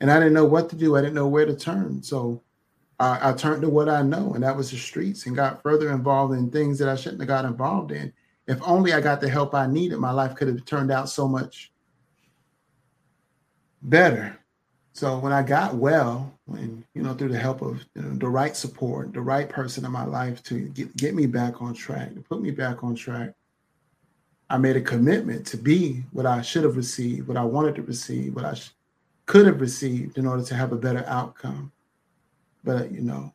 [0.00, 0.96] and I didn't know what to do.
[0.96, 2.02] I didn't know where to turn.
[2.02, 2.42] So
[2.98, 5.92] I, I turned to what I know, and that was the streets, and got further
[5.92, 8.10] involved in things that I shouldn't have got involved in.
[8.46, 11.28] If only I got the help I needed, my life could have turned out so
[11.28, 11.72] much
[13.82, 14.38] better.
[14.98, 18.28] So when I got well, when you know through the help of you know, the
[18.28, 22.12] right support, the right person in my life to get, get me back on track,
[22.16, 23.32] to put me back on track,
[24.50, 27.82] I made a commitment to be what I should have received, what I wanted to
[27.82, 28.72] receive, what I sh-
[29.26, 31.70] could have received in order to have a better outcome.
[32.64, 33.32] But you know,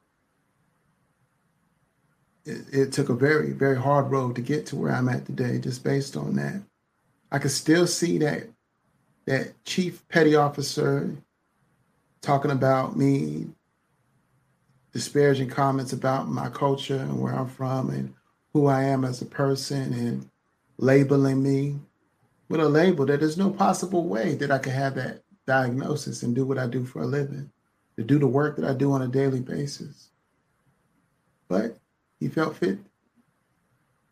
[2.43, 5.60] it, it took a very very hard road to get to where I'm at today,
[5.60, 6.62] just based on that.
[7.32, 8.49] I can still see that
[9.28, 11.15] that chief petty officer
[12.23, 13.47] talking about me,
[14.93, 18.13] disparaging comments about my culture and where I'm from and
[18.53, 20.29] who I am as a person and
[20.77, 21.75] labeling me
[22.49, 26.33] with a label that there's no possible way that I could have that diagnosis and
[26.33, 27.51] do what I do for a living,
[27.97, 30.09] to do the work that I do on a daily basis.
[31.49, 31.77] But
[32.19, 32.79] he felt fit.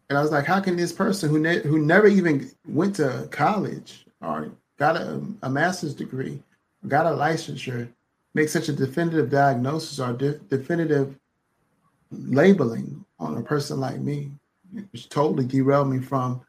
[0.09, 3.29] And I was like, how can this person who, ne- who never even went to
[3.31, 6.41] college or got a, a master's degree,
[6.87, 7.87] got a licensure,
[8.33, 11.17] make such a definitive diagnosis or de- definitive
[12.11, 14.31] labeling on a person like me,
[14.91, 16.41] which totally derailed me from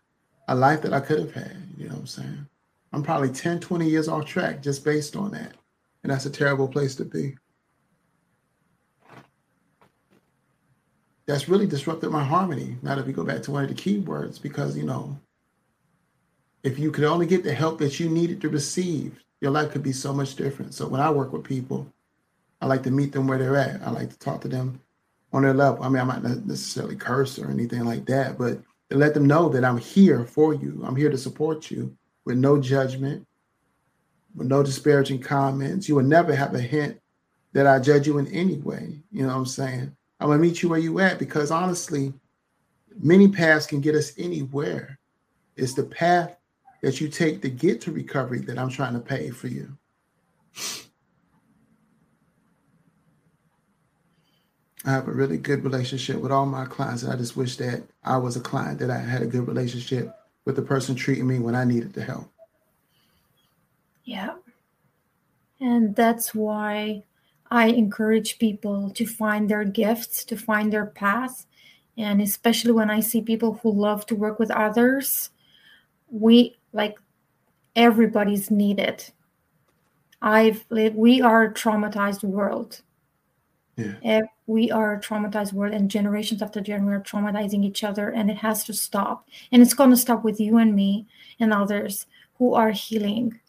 [0.49, 1.57] a life that I could have had.
[1.77, 2.47] You know what I'm saying?
[2.93, 5.55] I'm probably 10, 20 years off track just based on that.
[6.03, 7.37] And that's a terrible place to be.
[11.27, 12.77] That's really disrupted my harmony.
[12.83, 15.17] Now that we go back to one of the key words, because you know,
[16.65, 19.83] if you could only get the help that you needed to receive your life could
[19.83, 20.73] be so much different.
[20.73, 21.93] So when I work with people,
[22.61, 23.83] I like to meet them where they're at.
[23.83, 24.81] I like to talk to them
[25.33, 25.83] on their level.
[25.83, 29.27] I mean, I might not necessarily curse or anything like that, but to let them
[29.27, 30.81] know that I'm here for you.
[30.87, 33.27] I'm here to support you with no judgment,
[34.37, 35.89] with no disparaging comments.
[35.89, 37.01] You will never have a hint
[37.53, 39.01] that I judge you in any way.
[39.11, 39.97] You know what I'm saying?
[40.21, 42.15] I'm gonna meet you where you at because honestly,
[43.01, 45.01] many paths can get us anywhere.
[45.57, 46.37] It's the path
[46.83, 49.77] that you take to get to recovery that I'm trying to pay for you.
[54.85, 57.85] I have a really good relationship with all my clients, and I just wish that
[58.03, 60.13] I was a client that I had a good relationship
[60.45, 62.29] with the person treating me when I needed the help.
[64.05, 64.35] Yeah.
[65.61, 67.05] And that's why
[67.49, 71.47] I encourage people to find their gifts, to find their path.
[71.97, 75.31] And especially when I see people who love to work with others,
[76.11, 76.97] we like
[77.77, 79.05] everybody's needed.
[80.21, 82.83] I've lived, we are a traumatized world.
[83.77, 83.95] Yeah.
[84.05, 88.31] Eh, we are a traumatized world, and generations after generation, we're traumatizing each other, and
[88.31, 89.29] it has to stop.
[89.51, 91.07] And it's going to stop with you and me
[91.41, 92.07] and others
[92.39, 93.41] who are healing.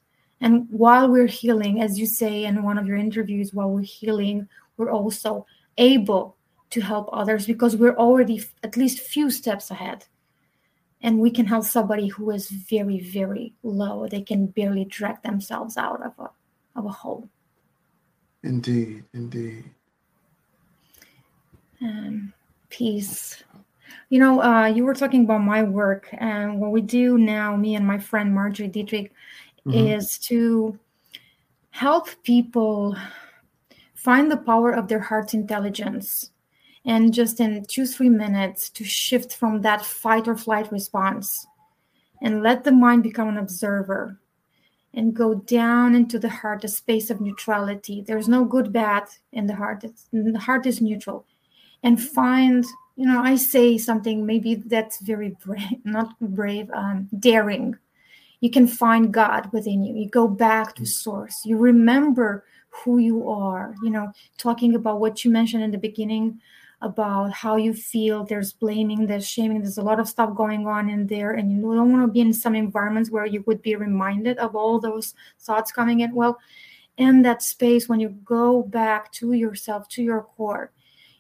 [0.41, 4.47] And while we're healing, as you say in one of your interviews, while we're healing,
[4.77, 5.45] we're also
[5.77, 6.37] able
[6.71, 10.05] to help others because we're already at least few steps ahead
[11.03, 14.07] and we can help somebody who is very very low.
[14.07, 16.29] They can barely drag themselves out of a
[16.79, 17.29] of a hole.
[18.41, 19.65] Indeed indeed.
[21.81, 22.33] Um,
[22.69, 23.43] peace.
[24.09, 27.75] You know uh, you were talking about my work and what we do now me
[27.75, 29.11] and my friend marjorie dietrich
[29.67, 29.77] mm-hmm.
[29.77, 30.79] is to
[31.71, 32.95] help people
[33.93, 36.31] find the power of their heart's intelligence
[36.85, 41.47] and just in two, three minutes to shift from that fight or flight response
[42.21, 44.19] and let the mind become an observer
[44.93, 48.03] and go down into the heart, a space of neutrality.
[48.05, 49.83] There's no good, bad in the heart.
[49.83, 51.25] It's, the heart is neutral.
[51.81, 52.63] And find,
[52.95, 57.77] you know, I say something maybe that's very brave, not brave, um, daring.
[58.39, 59.95] You can find God within you.
[59.95, 61.41] You go back to source.
[61.45, 63.73] You remember who you are.
[63.81, 66.41] You know, talking about what you mentioned in the beginning
[66.83, 68.23] about how you feel.
[68.23, 71.31] There's blaming, there's shaming, there's a lot of stuff going on in there.
[71.31, 74.55] And you don't want to be in some environments where you would be reminded of
[74.55, 76.13] all those thoughts coming in.
[76.13, 76.37] Well,
[76.97, 80.71] in that space, when you go back to yourself, to your core,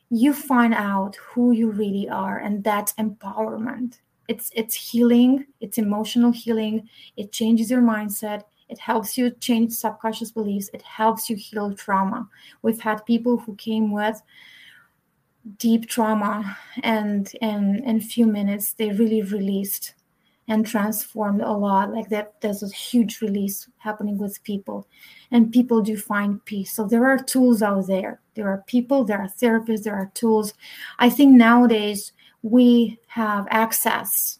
[0.09, 2.37] you find out who you really are.
[2.37, 3.99] And that's empowerment.
[4.27, 10.31] It's it's healing, it's emotional healing, it changes your mindset, it helps you change subconscious
[10.31, 10.69] beliefs.
[10.73, 12.27] It helps you heal trauma.
[12.63, 14.21] We've had people who came with
[15.57, 19.93] deep trauma and in in few minutes they really released
[20.47, 21.91] and transformed a lot.
[21.93, 24.87] Like that there's a huge release happening with people
[25.31, 26.73] and people do find peace.
[26.73, 28.21] So there are tools out there.
[28.35, 30.53] There are people there are therapists there are tools.
[30.99, 34.39] I think nowadays we have access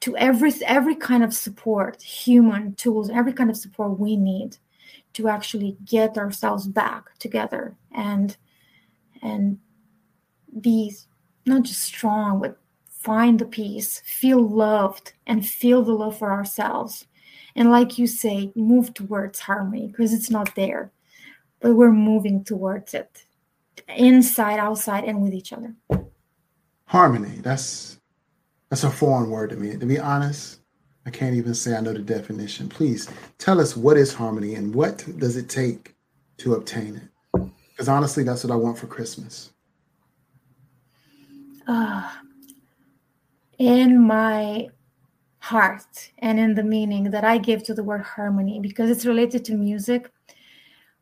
[0.00, 4.56] to every every kind of support human tools every kind of support we need
[5.12, 8.36] to actually get ourselves back together and
[9.22, 9.58] and
[10.60, 10.94] be
[11.46, 17.06] not just strong, but find the peace, feel loved, and feel the love for ourselves.
[17.54, 20.90] And like you say, move towards harmony because it's not there,
[21.60, 23.24] but we're moving towards it
[23.88, 25.74] inside, outside, and with each other.
[26.86, 27.38] Harmony.
[27.42, 27.98] That's
[28.70, 29.76] that's a foreign word to me.
[29.76, 30.60] To be honest,
[31.04, 32.68] I can't even say I know the definition.
[32.68, 35.94] Please tell us what is harmony and what does it take
[36.38, 37.50] to obtain it?
[37.70, 39.52] Because honestly, that's what I want for Christmas
[41.66, 42.10] uh,
[43.58, 44.68] in my
[45.38, 49.44] heart and in the meaning that I give to the word harmony because it's related
[49.46, 50.10] to music.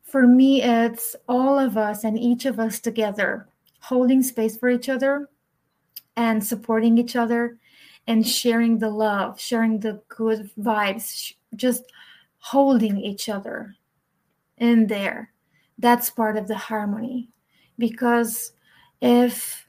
[0.03, 3.47] For me, it's all of us and each of us together
[3.81, 5.29] holding space for each other
[6.15, 7.57] and supporting each other
[8.07, 11.83] and sharing the love, sharing the good vibes, just
[12.39, 13.75] holding each other
[14.57, 15.31] in there.
[15.77, 17.29] That's part of the harmony.
[17.77, 18.53] Because
[19.01, 19.67] if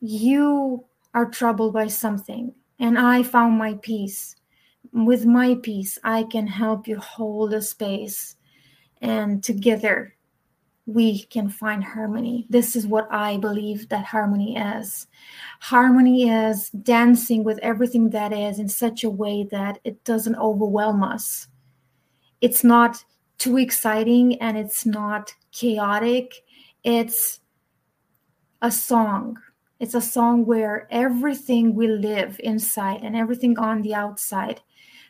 [0.00, 0.84] you
[1.14, 4.36] are troubled by something and I found my peace.
[4.92, 8.36] With my peace, I can help you hold a space
[9.02, 10.16] and together
[10.86, 12.46] we can find harmony.
[12.48, 15.06] This is what I believe that harmony is.
[15.60, 21.04] Harmony is dancing with everything that is in such a way that it doesn't overwhelm
[21.04, 21.46] us.
[22.40, 23.04] It's not
[23.38, 26.42] too exciting and it's not chaotic.
[26.82, 27.40] It's
[28.62, 29.36] a song
[29.80, 34.60] it's a song where everything we live inside and everything on the outside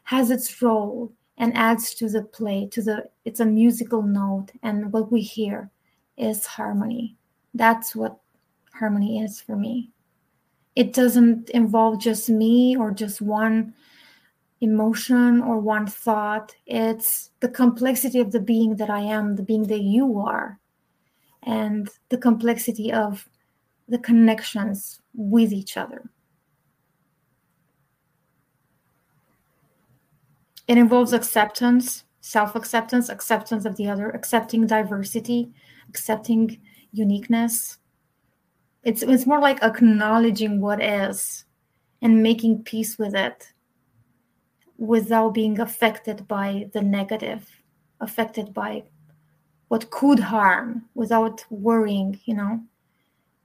[0.05, 4.93] has its role and adds to the play, to the it's a musical note, and
[4.93, 5.71] what we hear
[6.17, 7.17] is harmony.
[7.53, 8.19] That's what
[8.73, 9.91] harmony is for me.
[10.77, 13.75] It doesn't involve just me or just one
[14.61, 16.55] emotion or one thought.
[16.67, 20.61] It's the complexity of the being that I am, the being that you are,
[21.43, 23.29] and the complexity of
[23.91, 26.11] the connections with each other.
[30.69, 35.53] It involves acceptance, self acceptance, acceptance of the other, accepting diversity,
[35.89, 36.61] accepting
[36.93, 37.79] uniqueness,
[38.83, 41.45] It's it's more like acknowledging what is
[42.03, 43.53] and making peace with it
[44.79, 47.49] without being affected by the negative,
[48.01, 48.85] affected by
[49.69, 52.61] what could harm without worrying, you know.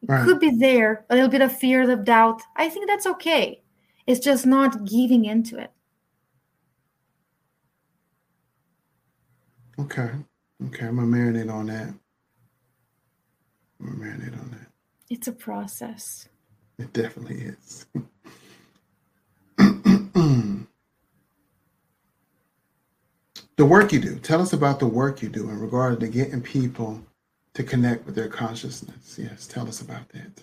[0.07, 0.23] It right.
[0.23, 2.43] could be there, a little bit of fear, of doubt.
[2.55, 3.63] I think that's okay.
[4.05, 5.71] It's just not giving into it.
[9.79, 10.11] Okay.
[10.67, 10.85] Okay.
[10.85, 11.91] I'm gonna marinate on that.
[13.79, 14.67] I'm gonna marinate on that.
[15.09, 16.29] It's a process.
[16.77, 17.87] It definitely is.
[23.57, 24.19] the work you do.
[24.19, 27.01] Tell us about the work you do in regard to getting people
[27.55, 29.17] to connect with their consciousness.
[29.17, 30.41] Yes, tell us about that.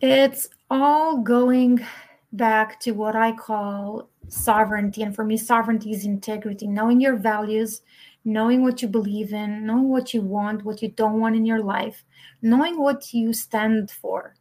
[0.00, 1.84] It's all going
[2.32, 5.02] back to what I call sovereignty.
[5.02, 7.80] And for me, sovereignty is integrity, knowing your values,
[8.24, 11.62] knowing what you believe in, knowing what you want, what you don't want in your
[11.62, 12.04] life,
[12.42, 14.34] knowing what you stand for.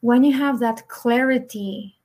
[0.00, 1.98] When you have that clarity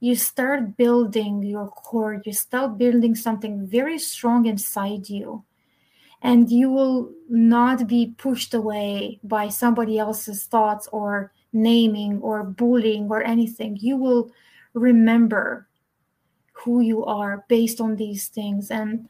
[0.00, 5.44] you start building your core, you start building something very strong inside you.
[6.22, 13.08] And you will not be pushed away by somebody else's thoughts or naming or bullying
[13.08, 13.76] or anything.
[13.80, 14.32] You will
[14.74, 15.68] remember
[16.52, 18.70] who you are based on these things.
[18.70, 19.08] And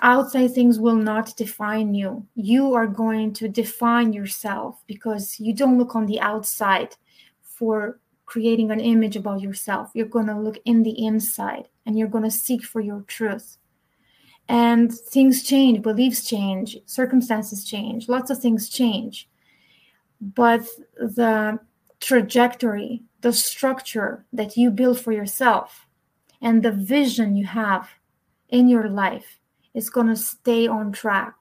[0.00, 2.26] outside things will not define you.
[2.34, 6.96] You are going to define yourself because you don't look on the outside
[7.42, 9.90] for creating an image about yourself.
[9.94, 13.57] You're going to look in the inside and you're going to seek for your truth.
[14.48, 19.28] And things change, beliefs change, circumstances change, lots of things change.
[20.20, 21.60] But the
[22.00, 25.86] trajectory, the structure that you build for yourself,
[26.40, 27.88] and the vision you have
[28.48, 29.38] in your life
[29.74, 31.34] is going to stay on track.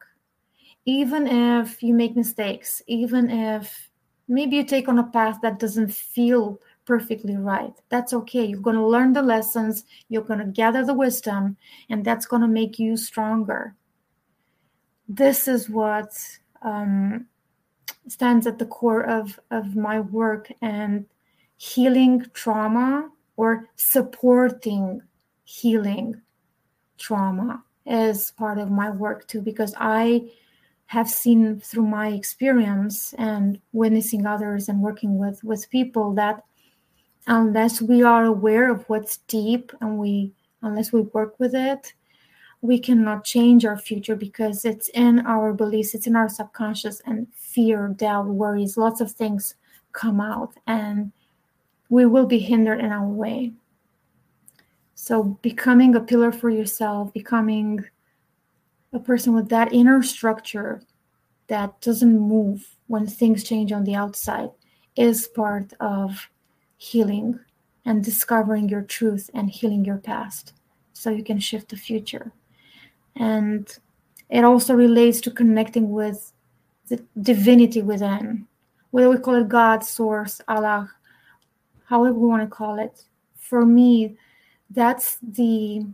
[0.86, 3.90] Even if you make mistakes, even if
[4.28, 7.74] maybe you take on a path that doesn't feel perfectly right.
[7.90, 8.46] That's okay.
[8.46, 11.58] You're going to learn the lessons, you're going to gather the wisdom,
[11.90, 13.76] and that's going to make you stronger.
[15.08, 16.12] This is what
[16.64, 17.28] um,
[18.08, 21.06] stands at the core of, of my work and
[21.58, 25.02] healing trauma or supporting
[25.44, 26.22] healing
[26.98, 30.30] trauma is part of my work too, because I
[30.88, 36.44] have seen through my experience and witnessing others and working with with people that
[37.28, 40.32] unless we are aware of what's deep and we
[40.64, 41.94] unless we work with it
[42.62, 47.28] we cannot change our future because it's in our beliefs it's in our subconscious and
[47.58, 48.78] fear doubt worries.
[48.78, 49.56] Lots of things
[49.92, 51.12] come out and
[51.90, 53.54] we will be hindered in our way.
[54.94, 57.84] So becoming a pillar for yourself becoming
[58.94, 60.82] a person with that inner structure
[61.48, 64.50] that doesn't move when things change on the outside
[64.96, 66.30] is part of
[66.78, 67.40] healing
[67.86, 70.54] and discovering your truth and healing your past
[70.94, 72.32] so you can shift the future.
[73.16, 73.68] And
[74.30, 76.34] it also relates to connecting with
[76.88, 78.48] the divinity within,
[78.92, 80.92] whether we call it God, Source, Allah,
[81.86, 83.04] however we want to call it.
[83.36, 84.18] For me,
[84.70, 85.86] that's the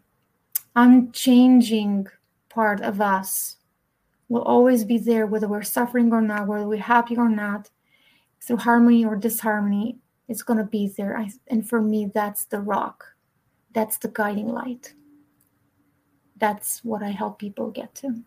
[0.76, 2.08] unchanging
[2.50, 3.58] part of us
[4.30, 7.70] will always be there whether we're suffering or not whether we're happy or not
[8.42, 9.98] through harmony or disharmony
[10.28, 11.18] it's going to be there.
[11.18, 13.06] I, and for me, that's the rock.
[13.74, 14.94] That's the guiding light.
[16.38, 18.24] That's what I help people get to.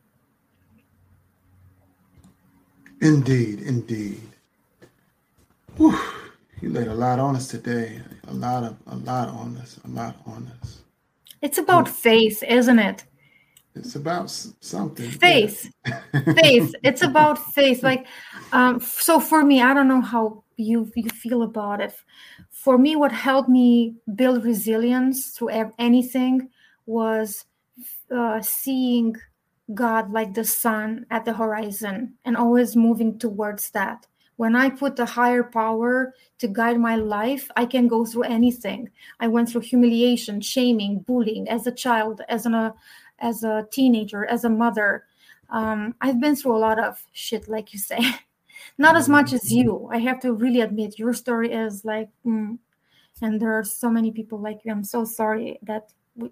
[3.00, 4.22] Indeed, indeed.
[5.76, 5.98] Whew.
[6.62, 8.00] You laid a lot on us today.
[8.28, 9.78] A lot of a lot on us.
[9.84, 10.78] A lot on us.
[11.42, 13.04] It's about faith, isn't it?
[13.74, 15.10] It's about something.
[15.10, 15.70] Faith.
[15.86, 16.00] Yeah.
[16.34, 16.74] faith.
[16.82, 17.82] It's about faith.
[17.82, 18.06] Like,
[18.52, 21.94] um, so for me, I don't know how you you feel about it.
[22.50, 26.50] For me, what helped me build resilience through anything
[26.86, 27.44] was
[28.14, 29.16] uh, seeing
[29.74, 34.06] God like the sun at the horizon and always moving towards that.
[34.36, 38.90] When I put the higher power to guide my life, I can go through anything.
[39.18, 42.72] I went through humiliation, shaming, bullying as a child, as an uh,
[43.18, 45.04] as a teenager, as a mother.
[45.48, 47.98] Um, I've been through a lot of shit, like you say.
[48.78, 49.88] not as much as you.
[49.92, 52.58] I have to really admit your story is like mm,
[53.22, 54.72] and there are so many people like you.
[54.72, 56.30] I'm so sorry that we,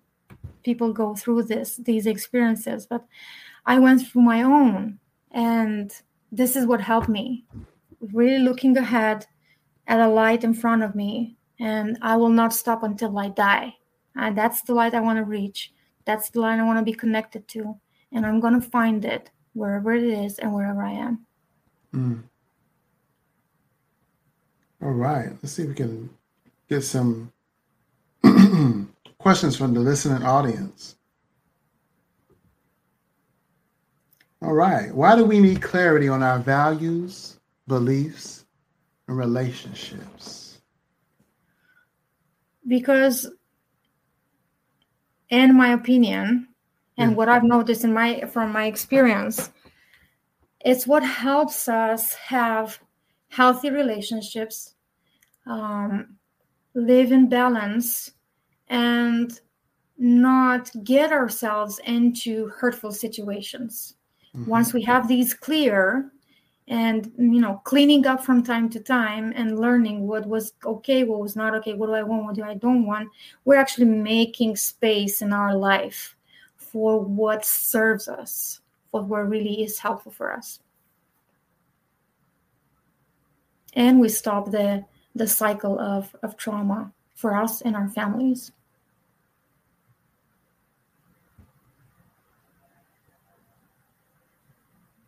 [0.62, 3.04] people go through this these experiences but
[3.66, 4.98] i went through my own
[5.32, 5.92] and
[6.32, 7.44] this is what helped me.
[8.12, 9.26] Really looking ahead
[9.86, 13.74] at a light in front of me and i will not stop until i die.
[14.16, 15.72] And that's the light i want to reach.
[16.04, 17.78] That's the light i want to be connected to
[18.14, 21.26] and i'm going to find it wherever it is and wherever i am
[21.94, 22.22] mm.
[24.82, 25.30] All right.
[25.42, 26.10] Let's see if we can
[26.68, 27.32] get some
[29.18, 30.96] questions from the listening audience.
[34.42, 34.94] All right.
[34.94, 38.44] Why do we need clarity on our values, beliefs,
[39.08, 40.60] and relationships?
[42.68, 43.26] Because,
[45.30, 46.48] in my opinion,
[46.98, 47.16] and yeah.
[47.16, 49.50] what I've noticed in my from my experience,
[50.64, 52.78] it's what helps us have
[53.28, 54.74] healthy relationships,
[55.46, 56.16] um,
[56.74, 58.12] live in balance,
[58.68, 59.40] and
[59.98, 63.96] not get ourselves into hurtful situations.
[64.34, 64.50] Mm-hmm.
[64.50, 66.10] Once we have these clear
[66.66, 71.20] and you know cleaning up from time to time and learning what was okay what
[71.20, 73.06] was not okay what do i want what do i don't want
[73.44, 76.16] we're actually making space in our life
[76.56, 78.60] for what serves us
[79.02, 80.60] what really is helpful for us
[83.74, 84.84] and we stop the
[85.14, 88.52] the cycle of of trauma for us and our families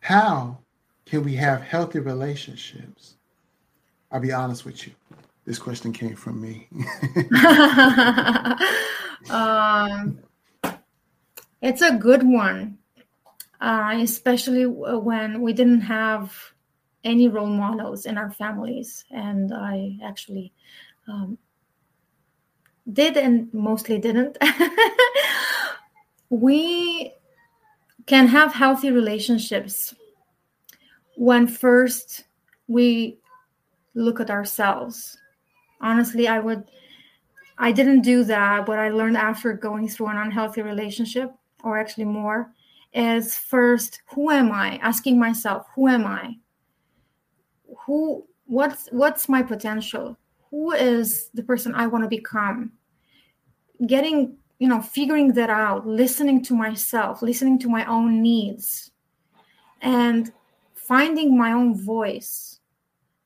[0.07, 0.57] How
[1.05, 3.17] can we have healthy relationships?
[4.09, 4.93] I'll be honest with you.
[5.43, 6.69] This question came from me.
[9.29, 10.17] um,
[11.61, 12.77] it's a good one,
[13.61, 16.33] uh, especially when we didn't have
[17.03, 19.05] any role models in our families.
[19.11, 20.53] And I actually
[21.07, 21.37] um,
[22.91, 24.37] did and mostly didn't.
[26.29, 27.13] we
[28.05, 29.95] can have healthy relationships
[31.15, 32.25] when first
[32.67, 33.17] we
[33.95, 35.17] look at ourselves.
[35.81, 36.65] Honestly, I would
[37.57, 38.65] I didn't do that.
[38.65, 41.31] but I learned after going through an unhealthy relationship,
[41.63, 42.51] or actually more,
[42.93, 44.77] is first, who am I?
[44.77, 46.37] Asking myself, who am I?
[47.85, 50.17] Who what's what's my potential?
[50.49, 52.71] Who is the person I want to become?
[53.85, 58.91] Getting you know figuring that out listening to myself listening to my own needs
[59.81, 60.31] and
[60.73, 62.59] finding my own voice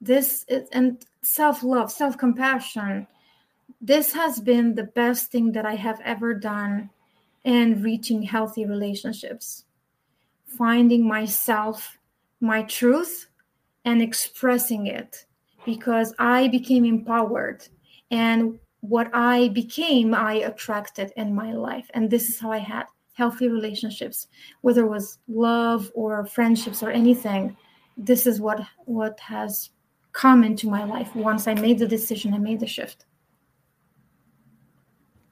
[0.02, 3.08] this is, and self-love self-compassion
[3.80, 6.90] this has been the best thing that i have ever done
[7.44, 9.66] in reaching healthy relationships
[10.46, 11.98] finding myself
[12.40, 13.28] my truth
[13.86, 15.26] and expressing it
[15.66, 17.68] because i became empowered
[18.12, 21.90] and what I became, I attracted in my life.
[21.94, 24.28] And this is how I had healthy relationships,
[24.62, 27.56] whether it was love or friendships or anything.
[27.96, 29.70] This is what what has
[30.12, 33.06] come into my life once I made the decision, I made the shift.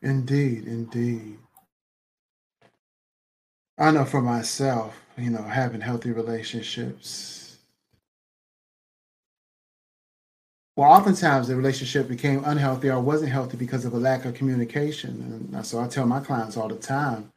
[0.01, 1.39] Indeed, indeed.
[3.79, 7.39] I know for myself, you know, having healthy relationships
[10.79, 15.49] well, oftentimes the relationship became unhealthy or wasn't healthy because of a lack of communication.
[15.53, 17.33] And so I tell my clients all the time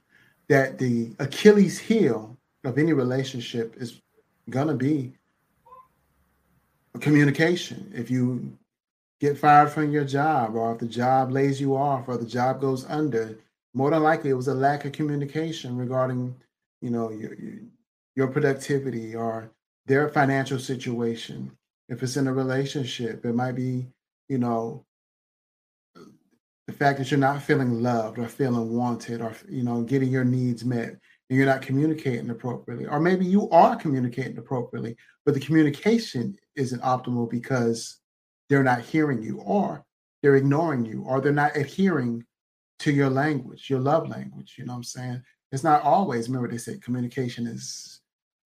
[0.49, 4.01] that the Achilles heel of any relationship is
[4.49, 5.15] going to be
[7.01, 7.91] communication.
[7.93, 8.57] If you
[9.19, 12.61] get fired from your job, or if the job lays you off, or the job
[12.61, 13.37] goes under,
[13.75, 16.35] more than likely it was a lack of communication regarding,
[16.81, 17.37] you know, your
[18.15, 19.51] your productivity or
[19.87, 21.51] their financial situation
[21.93, 23.87] if it's in a relationship, it might be,
[24.29, 24.85] you know,
[26.67, 30.25] the fact that you're not feeling loved or feeling wanted or, you know, getting your
[30.25, 30.99] needs met and
[31.29, 32.87] you're not communicating appropriately.
[32.87, 34.97] Or maybe you are communicating appropriately,
[35.27, 37.99] but the communication isn't optimal because
[38.49, 39.85] they're not hearing you or
[40.23, 42.25] they're ignoring you or they're not adhering
[42.83, 44.57] to your language, your love language.
[44.59, 45.23] You know what I'm saying?
[45.53, 48.01] It's not always, remember, they say communication is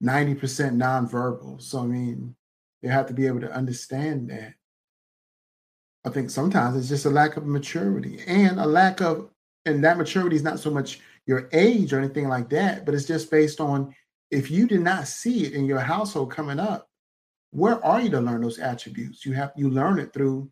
[0.05, 0.39] 90%
[0.77, 1.63] nonverbal.
[1.63, 2.35] So, I mean,
[2.83, 4.55] you have to be able to understand that.
[6.05, 9.31] I think sometimes it's just a lack of maturity and a lack of,
[9.65, 13.07] and that maturity is not so much your age or anything like that, but it's
[13.07, 13.95] just based on
[14.31, 16.89] if you did not see it in your household coming up,
[17.51, 19.25] where are you to learn those attributes?
[19.25, 20.51] You have you learn it through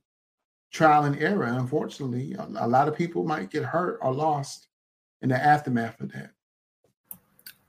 [0.74, 1.44] trial and error.
[1.44, 4.66] And unfortunately, a, a lot of people might get hurt or lost
[5.22, 6.32] in the aftermath of that.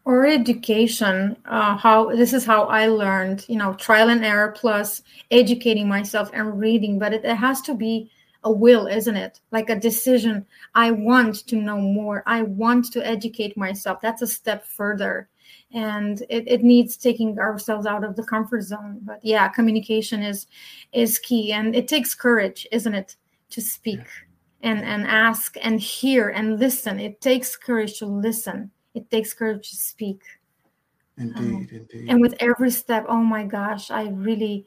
[0.03, 5.01] Or education uh, how this is how i learned you know trial and error plus
[5.31, 8.11] educating myself and reading but it, it, has to be
[8.43, 9.39] a will isn't it?
[9.51, 10.45] Like a decision.
[10.75, 12.21] I want to know more.
[12.27, 13.99] I want to educate myself.
[14.01, 15.27] That's a step further
[15.75, 20.47] and it, it needs taking ourselves out of the comfort zone but yeah communication is
[20.91, 23.15] is key and it takes courage isn't it
[23.51, 24.71] to speak yeah.
[24.71, 29.69] and and ask and hear and listen it takes courage to listen it takes courage
[29.69, 30.21] to speak
[31.17, 34.65] indeed um, indeed and with every step oh my gosh i really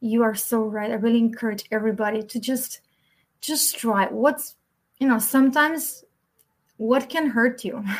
[0.00, 0.90] you are so right.
[0.90, 2.80] I really encourage everybody to just
[3.40, 4.06] just try.
[4.06, 4.56] What's
[4.98, 6.04] you know, sometimes
[6.76, 7.84] what can hurt you?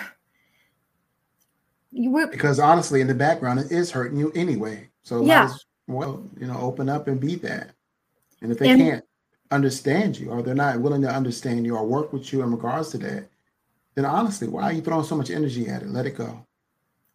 [1.90, 4.88] you because honestly, in the background, it is hurting you anyway.
[5.02, 5.50] So yeah.
[5.86, 7.70] well, you know, open up and be that.
[8.42, 9.04] And if they and, can't
[9.50, 12.90] understand you or they're not willing to understand you or work with you in regards
[12.90, 13.28] to that,
[13.94, 15.88] then honestly, why are you throwing so much energy at it?
[15.88, 16.46] Let it go.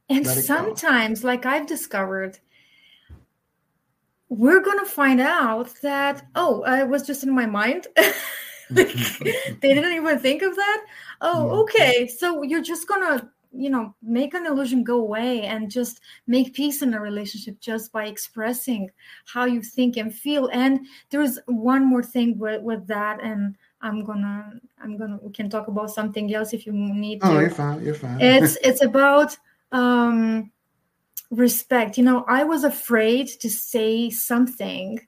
[0.10, 1.28] And sometimes, go.
[1.28, 2.40] like I've discovered,
[4.28, 7.88] we're to find out that, oh, it was just in my mind.
[8.70, 8.86] they
[9.62, 10.86] didn't even think of that.
[11.22, 11.60] Oh, mm-hmm.
[11.60, 12.08] okay.
[12.08, 12.88] So you're just
[13.20, 17.60] to, you know, make an illusion go away and just make peace in a relationship
[17.60, 18.90] just by expressing
[19.26, 20.50] how you think and feel.
[20.52, 23.22] And there's one more thing with, with that.
[23.22, 27.34] And I'm gonna, I'm gonna, we can talk about something else if you need oh,
[27.34, 27.42] to.
[27.42, 27.84] You're fine.
[27.84, 28.20] You're fine.
[28.20, 29.38] it's, it's about,
[29.72, 30.52] um,
[31.32, 31.98] respect.
[31.98, 35.00] You know, I was afraid to say something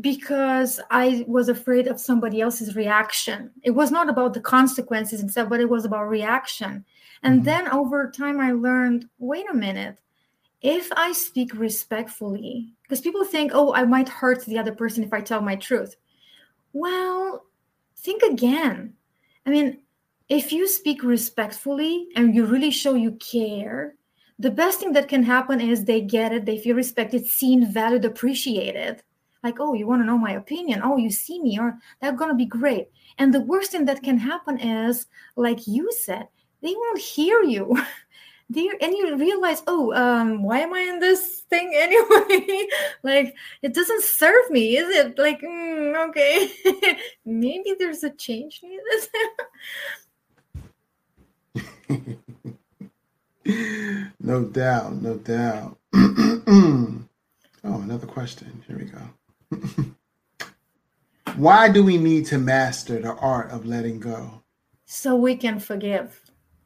[0.00, 3.50] because I was afraid of somebody else's reaction.
[3.62, 6.84] It was not about the consequences and stuff, but it was about reaction.
[7.22, 7.44] And mm-hmm.
[7.44, 9.98] then over time, I learned wait a minute,
[10.60, 15.12] if I speak respectfully, because people think, oh, I might hurt the other person if
[15.12, 15.96] I tell my truth.
[16.72, 17.44] Well,
[17.96, 18.94] think again.
[19.44, 19.78] I mean,
[20.28, 23.96] if you speak respectfully and you really show you care,
[24.38, 28.04] the best thing that can happen is they get it, they feel respected, seen, valued,
[28.04, 29.02] appreciated.
[29.42, 30.80] Like, oh, you want to know my opinion?
[30.84, 32.88] Oh, you see me, or that's gonna be great.
[33.18, 35.06] And the worst thing that can happen is,
[35.36, 36.28] like you said,
[36.62, 37.76] they won't hear you.
[38.50, 42.66] they and you realize, oh, um, why am I in this thing anyway?
[43.02, 45.18] like, it doesn't serve me, is it?
[45.18, 46.50] Like, mm, okay,
[47.24, 49.08] maybe there's a change needed.
[54.20, 55.78] no doubt, no doubt.
[55.94, 57.04] oh,
[57.64, 58.62] another question.
[58.66, 59.00] Here we go.
[61.36, 64.42] Why do we need to master the art of letting go?
[64.84, 66.21] So we can forgive.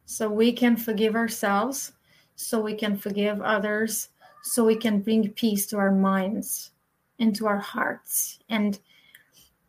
[0.06, 1.92] So we can forgive ourselves.
[2.36, 4.08] So we can forgive others.
[4.42, 6.70] So we can bring peace to our minds
[7.18, 8.38] and to our hearts.
[8.48, 8.78] And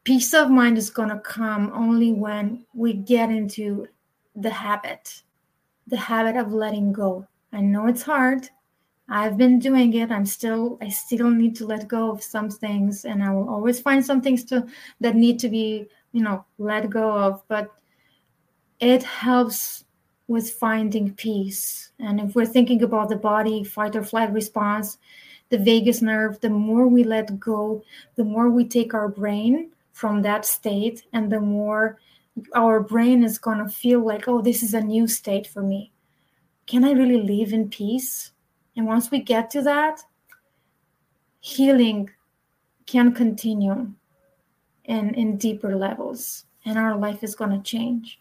[0.04, 3.88] peace of mind is going to come only when we get into
[4.36, 5.24] the habit
[5.88, 7.26] the habit of letting go.
[7.54, 8.50] I know it's hard.
[9.10, 10.12] I've been doing it.
[10.12, 13.80] I'm still I still need to let go of some things and I will always
[13.80, 14.68] find some things to
[15.00, 17.72] that need to be, you know, let go of, but
[18.80, 19.86] it helps
[20.28, 21.92] with finding peace.
[22.00, 24.98] And if we're thinking about the body fight or flight response,
[25.50, 27.84] the vagus nerve, the more we let go,
[28.16, 31.98] the more we take our brain from that state and the more
[32.54, 35.92] our brain is going to feel like, oh, this is a new state for me.
[36.66, 38.32] Can I really live in peace?
[38.76, 40.02] And once we get to that,
[41.40, 42.10] healing
[42.86, 43.94] can continue
[44.86, 48.20] in, in deeper levels and our life is going to change.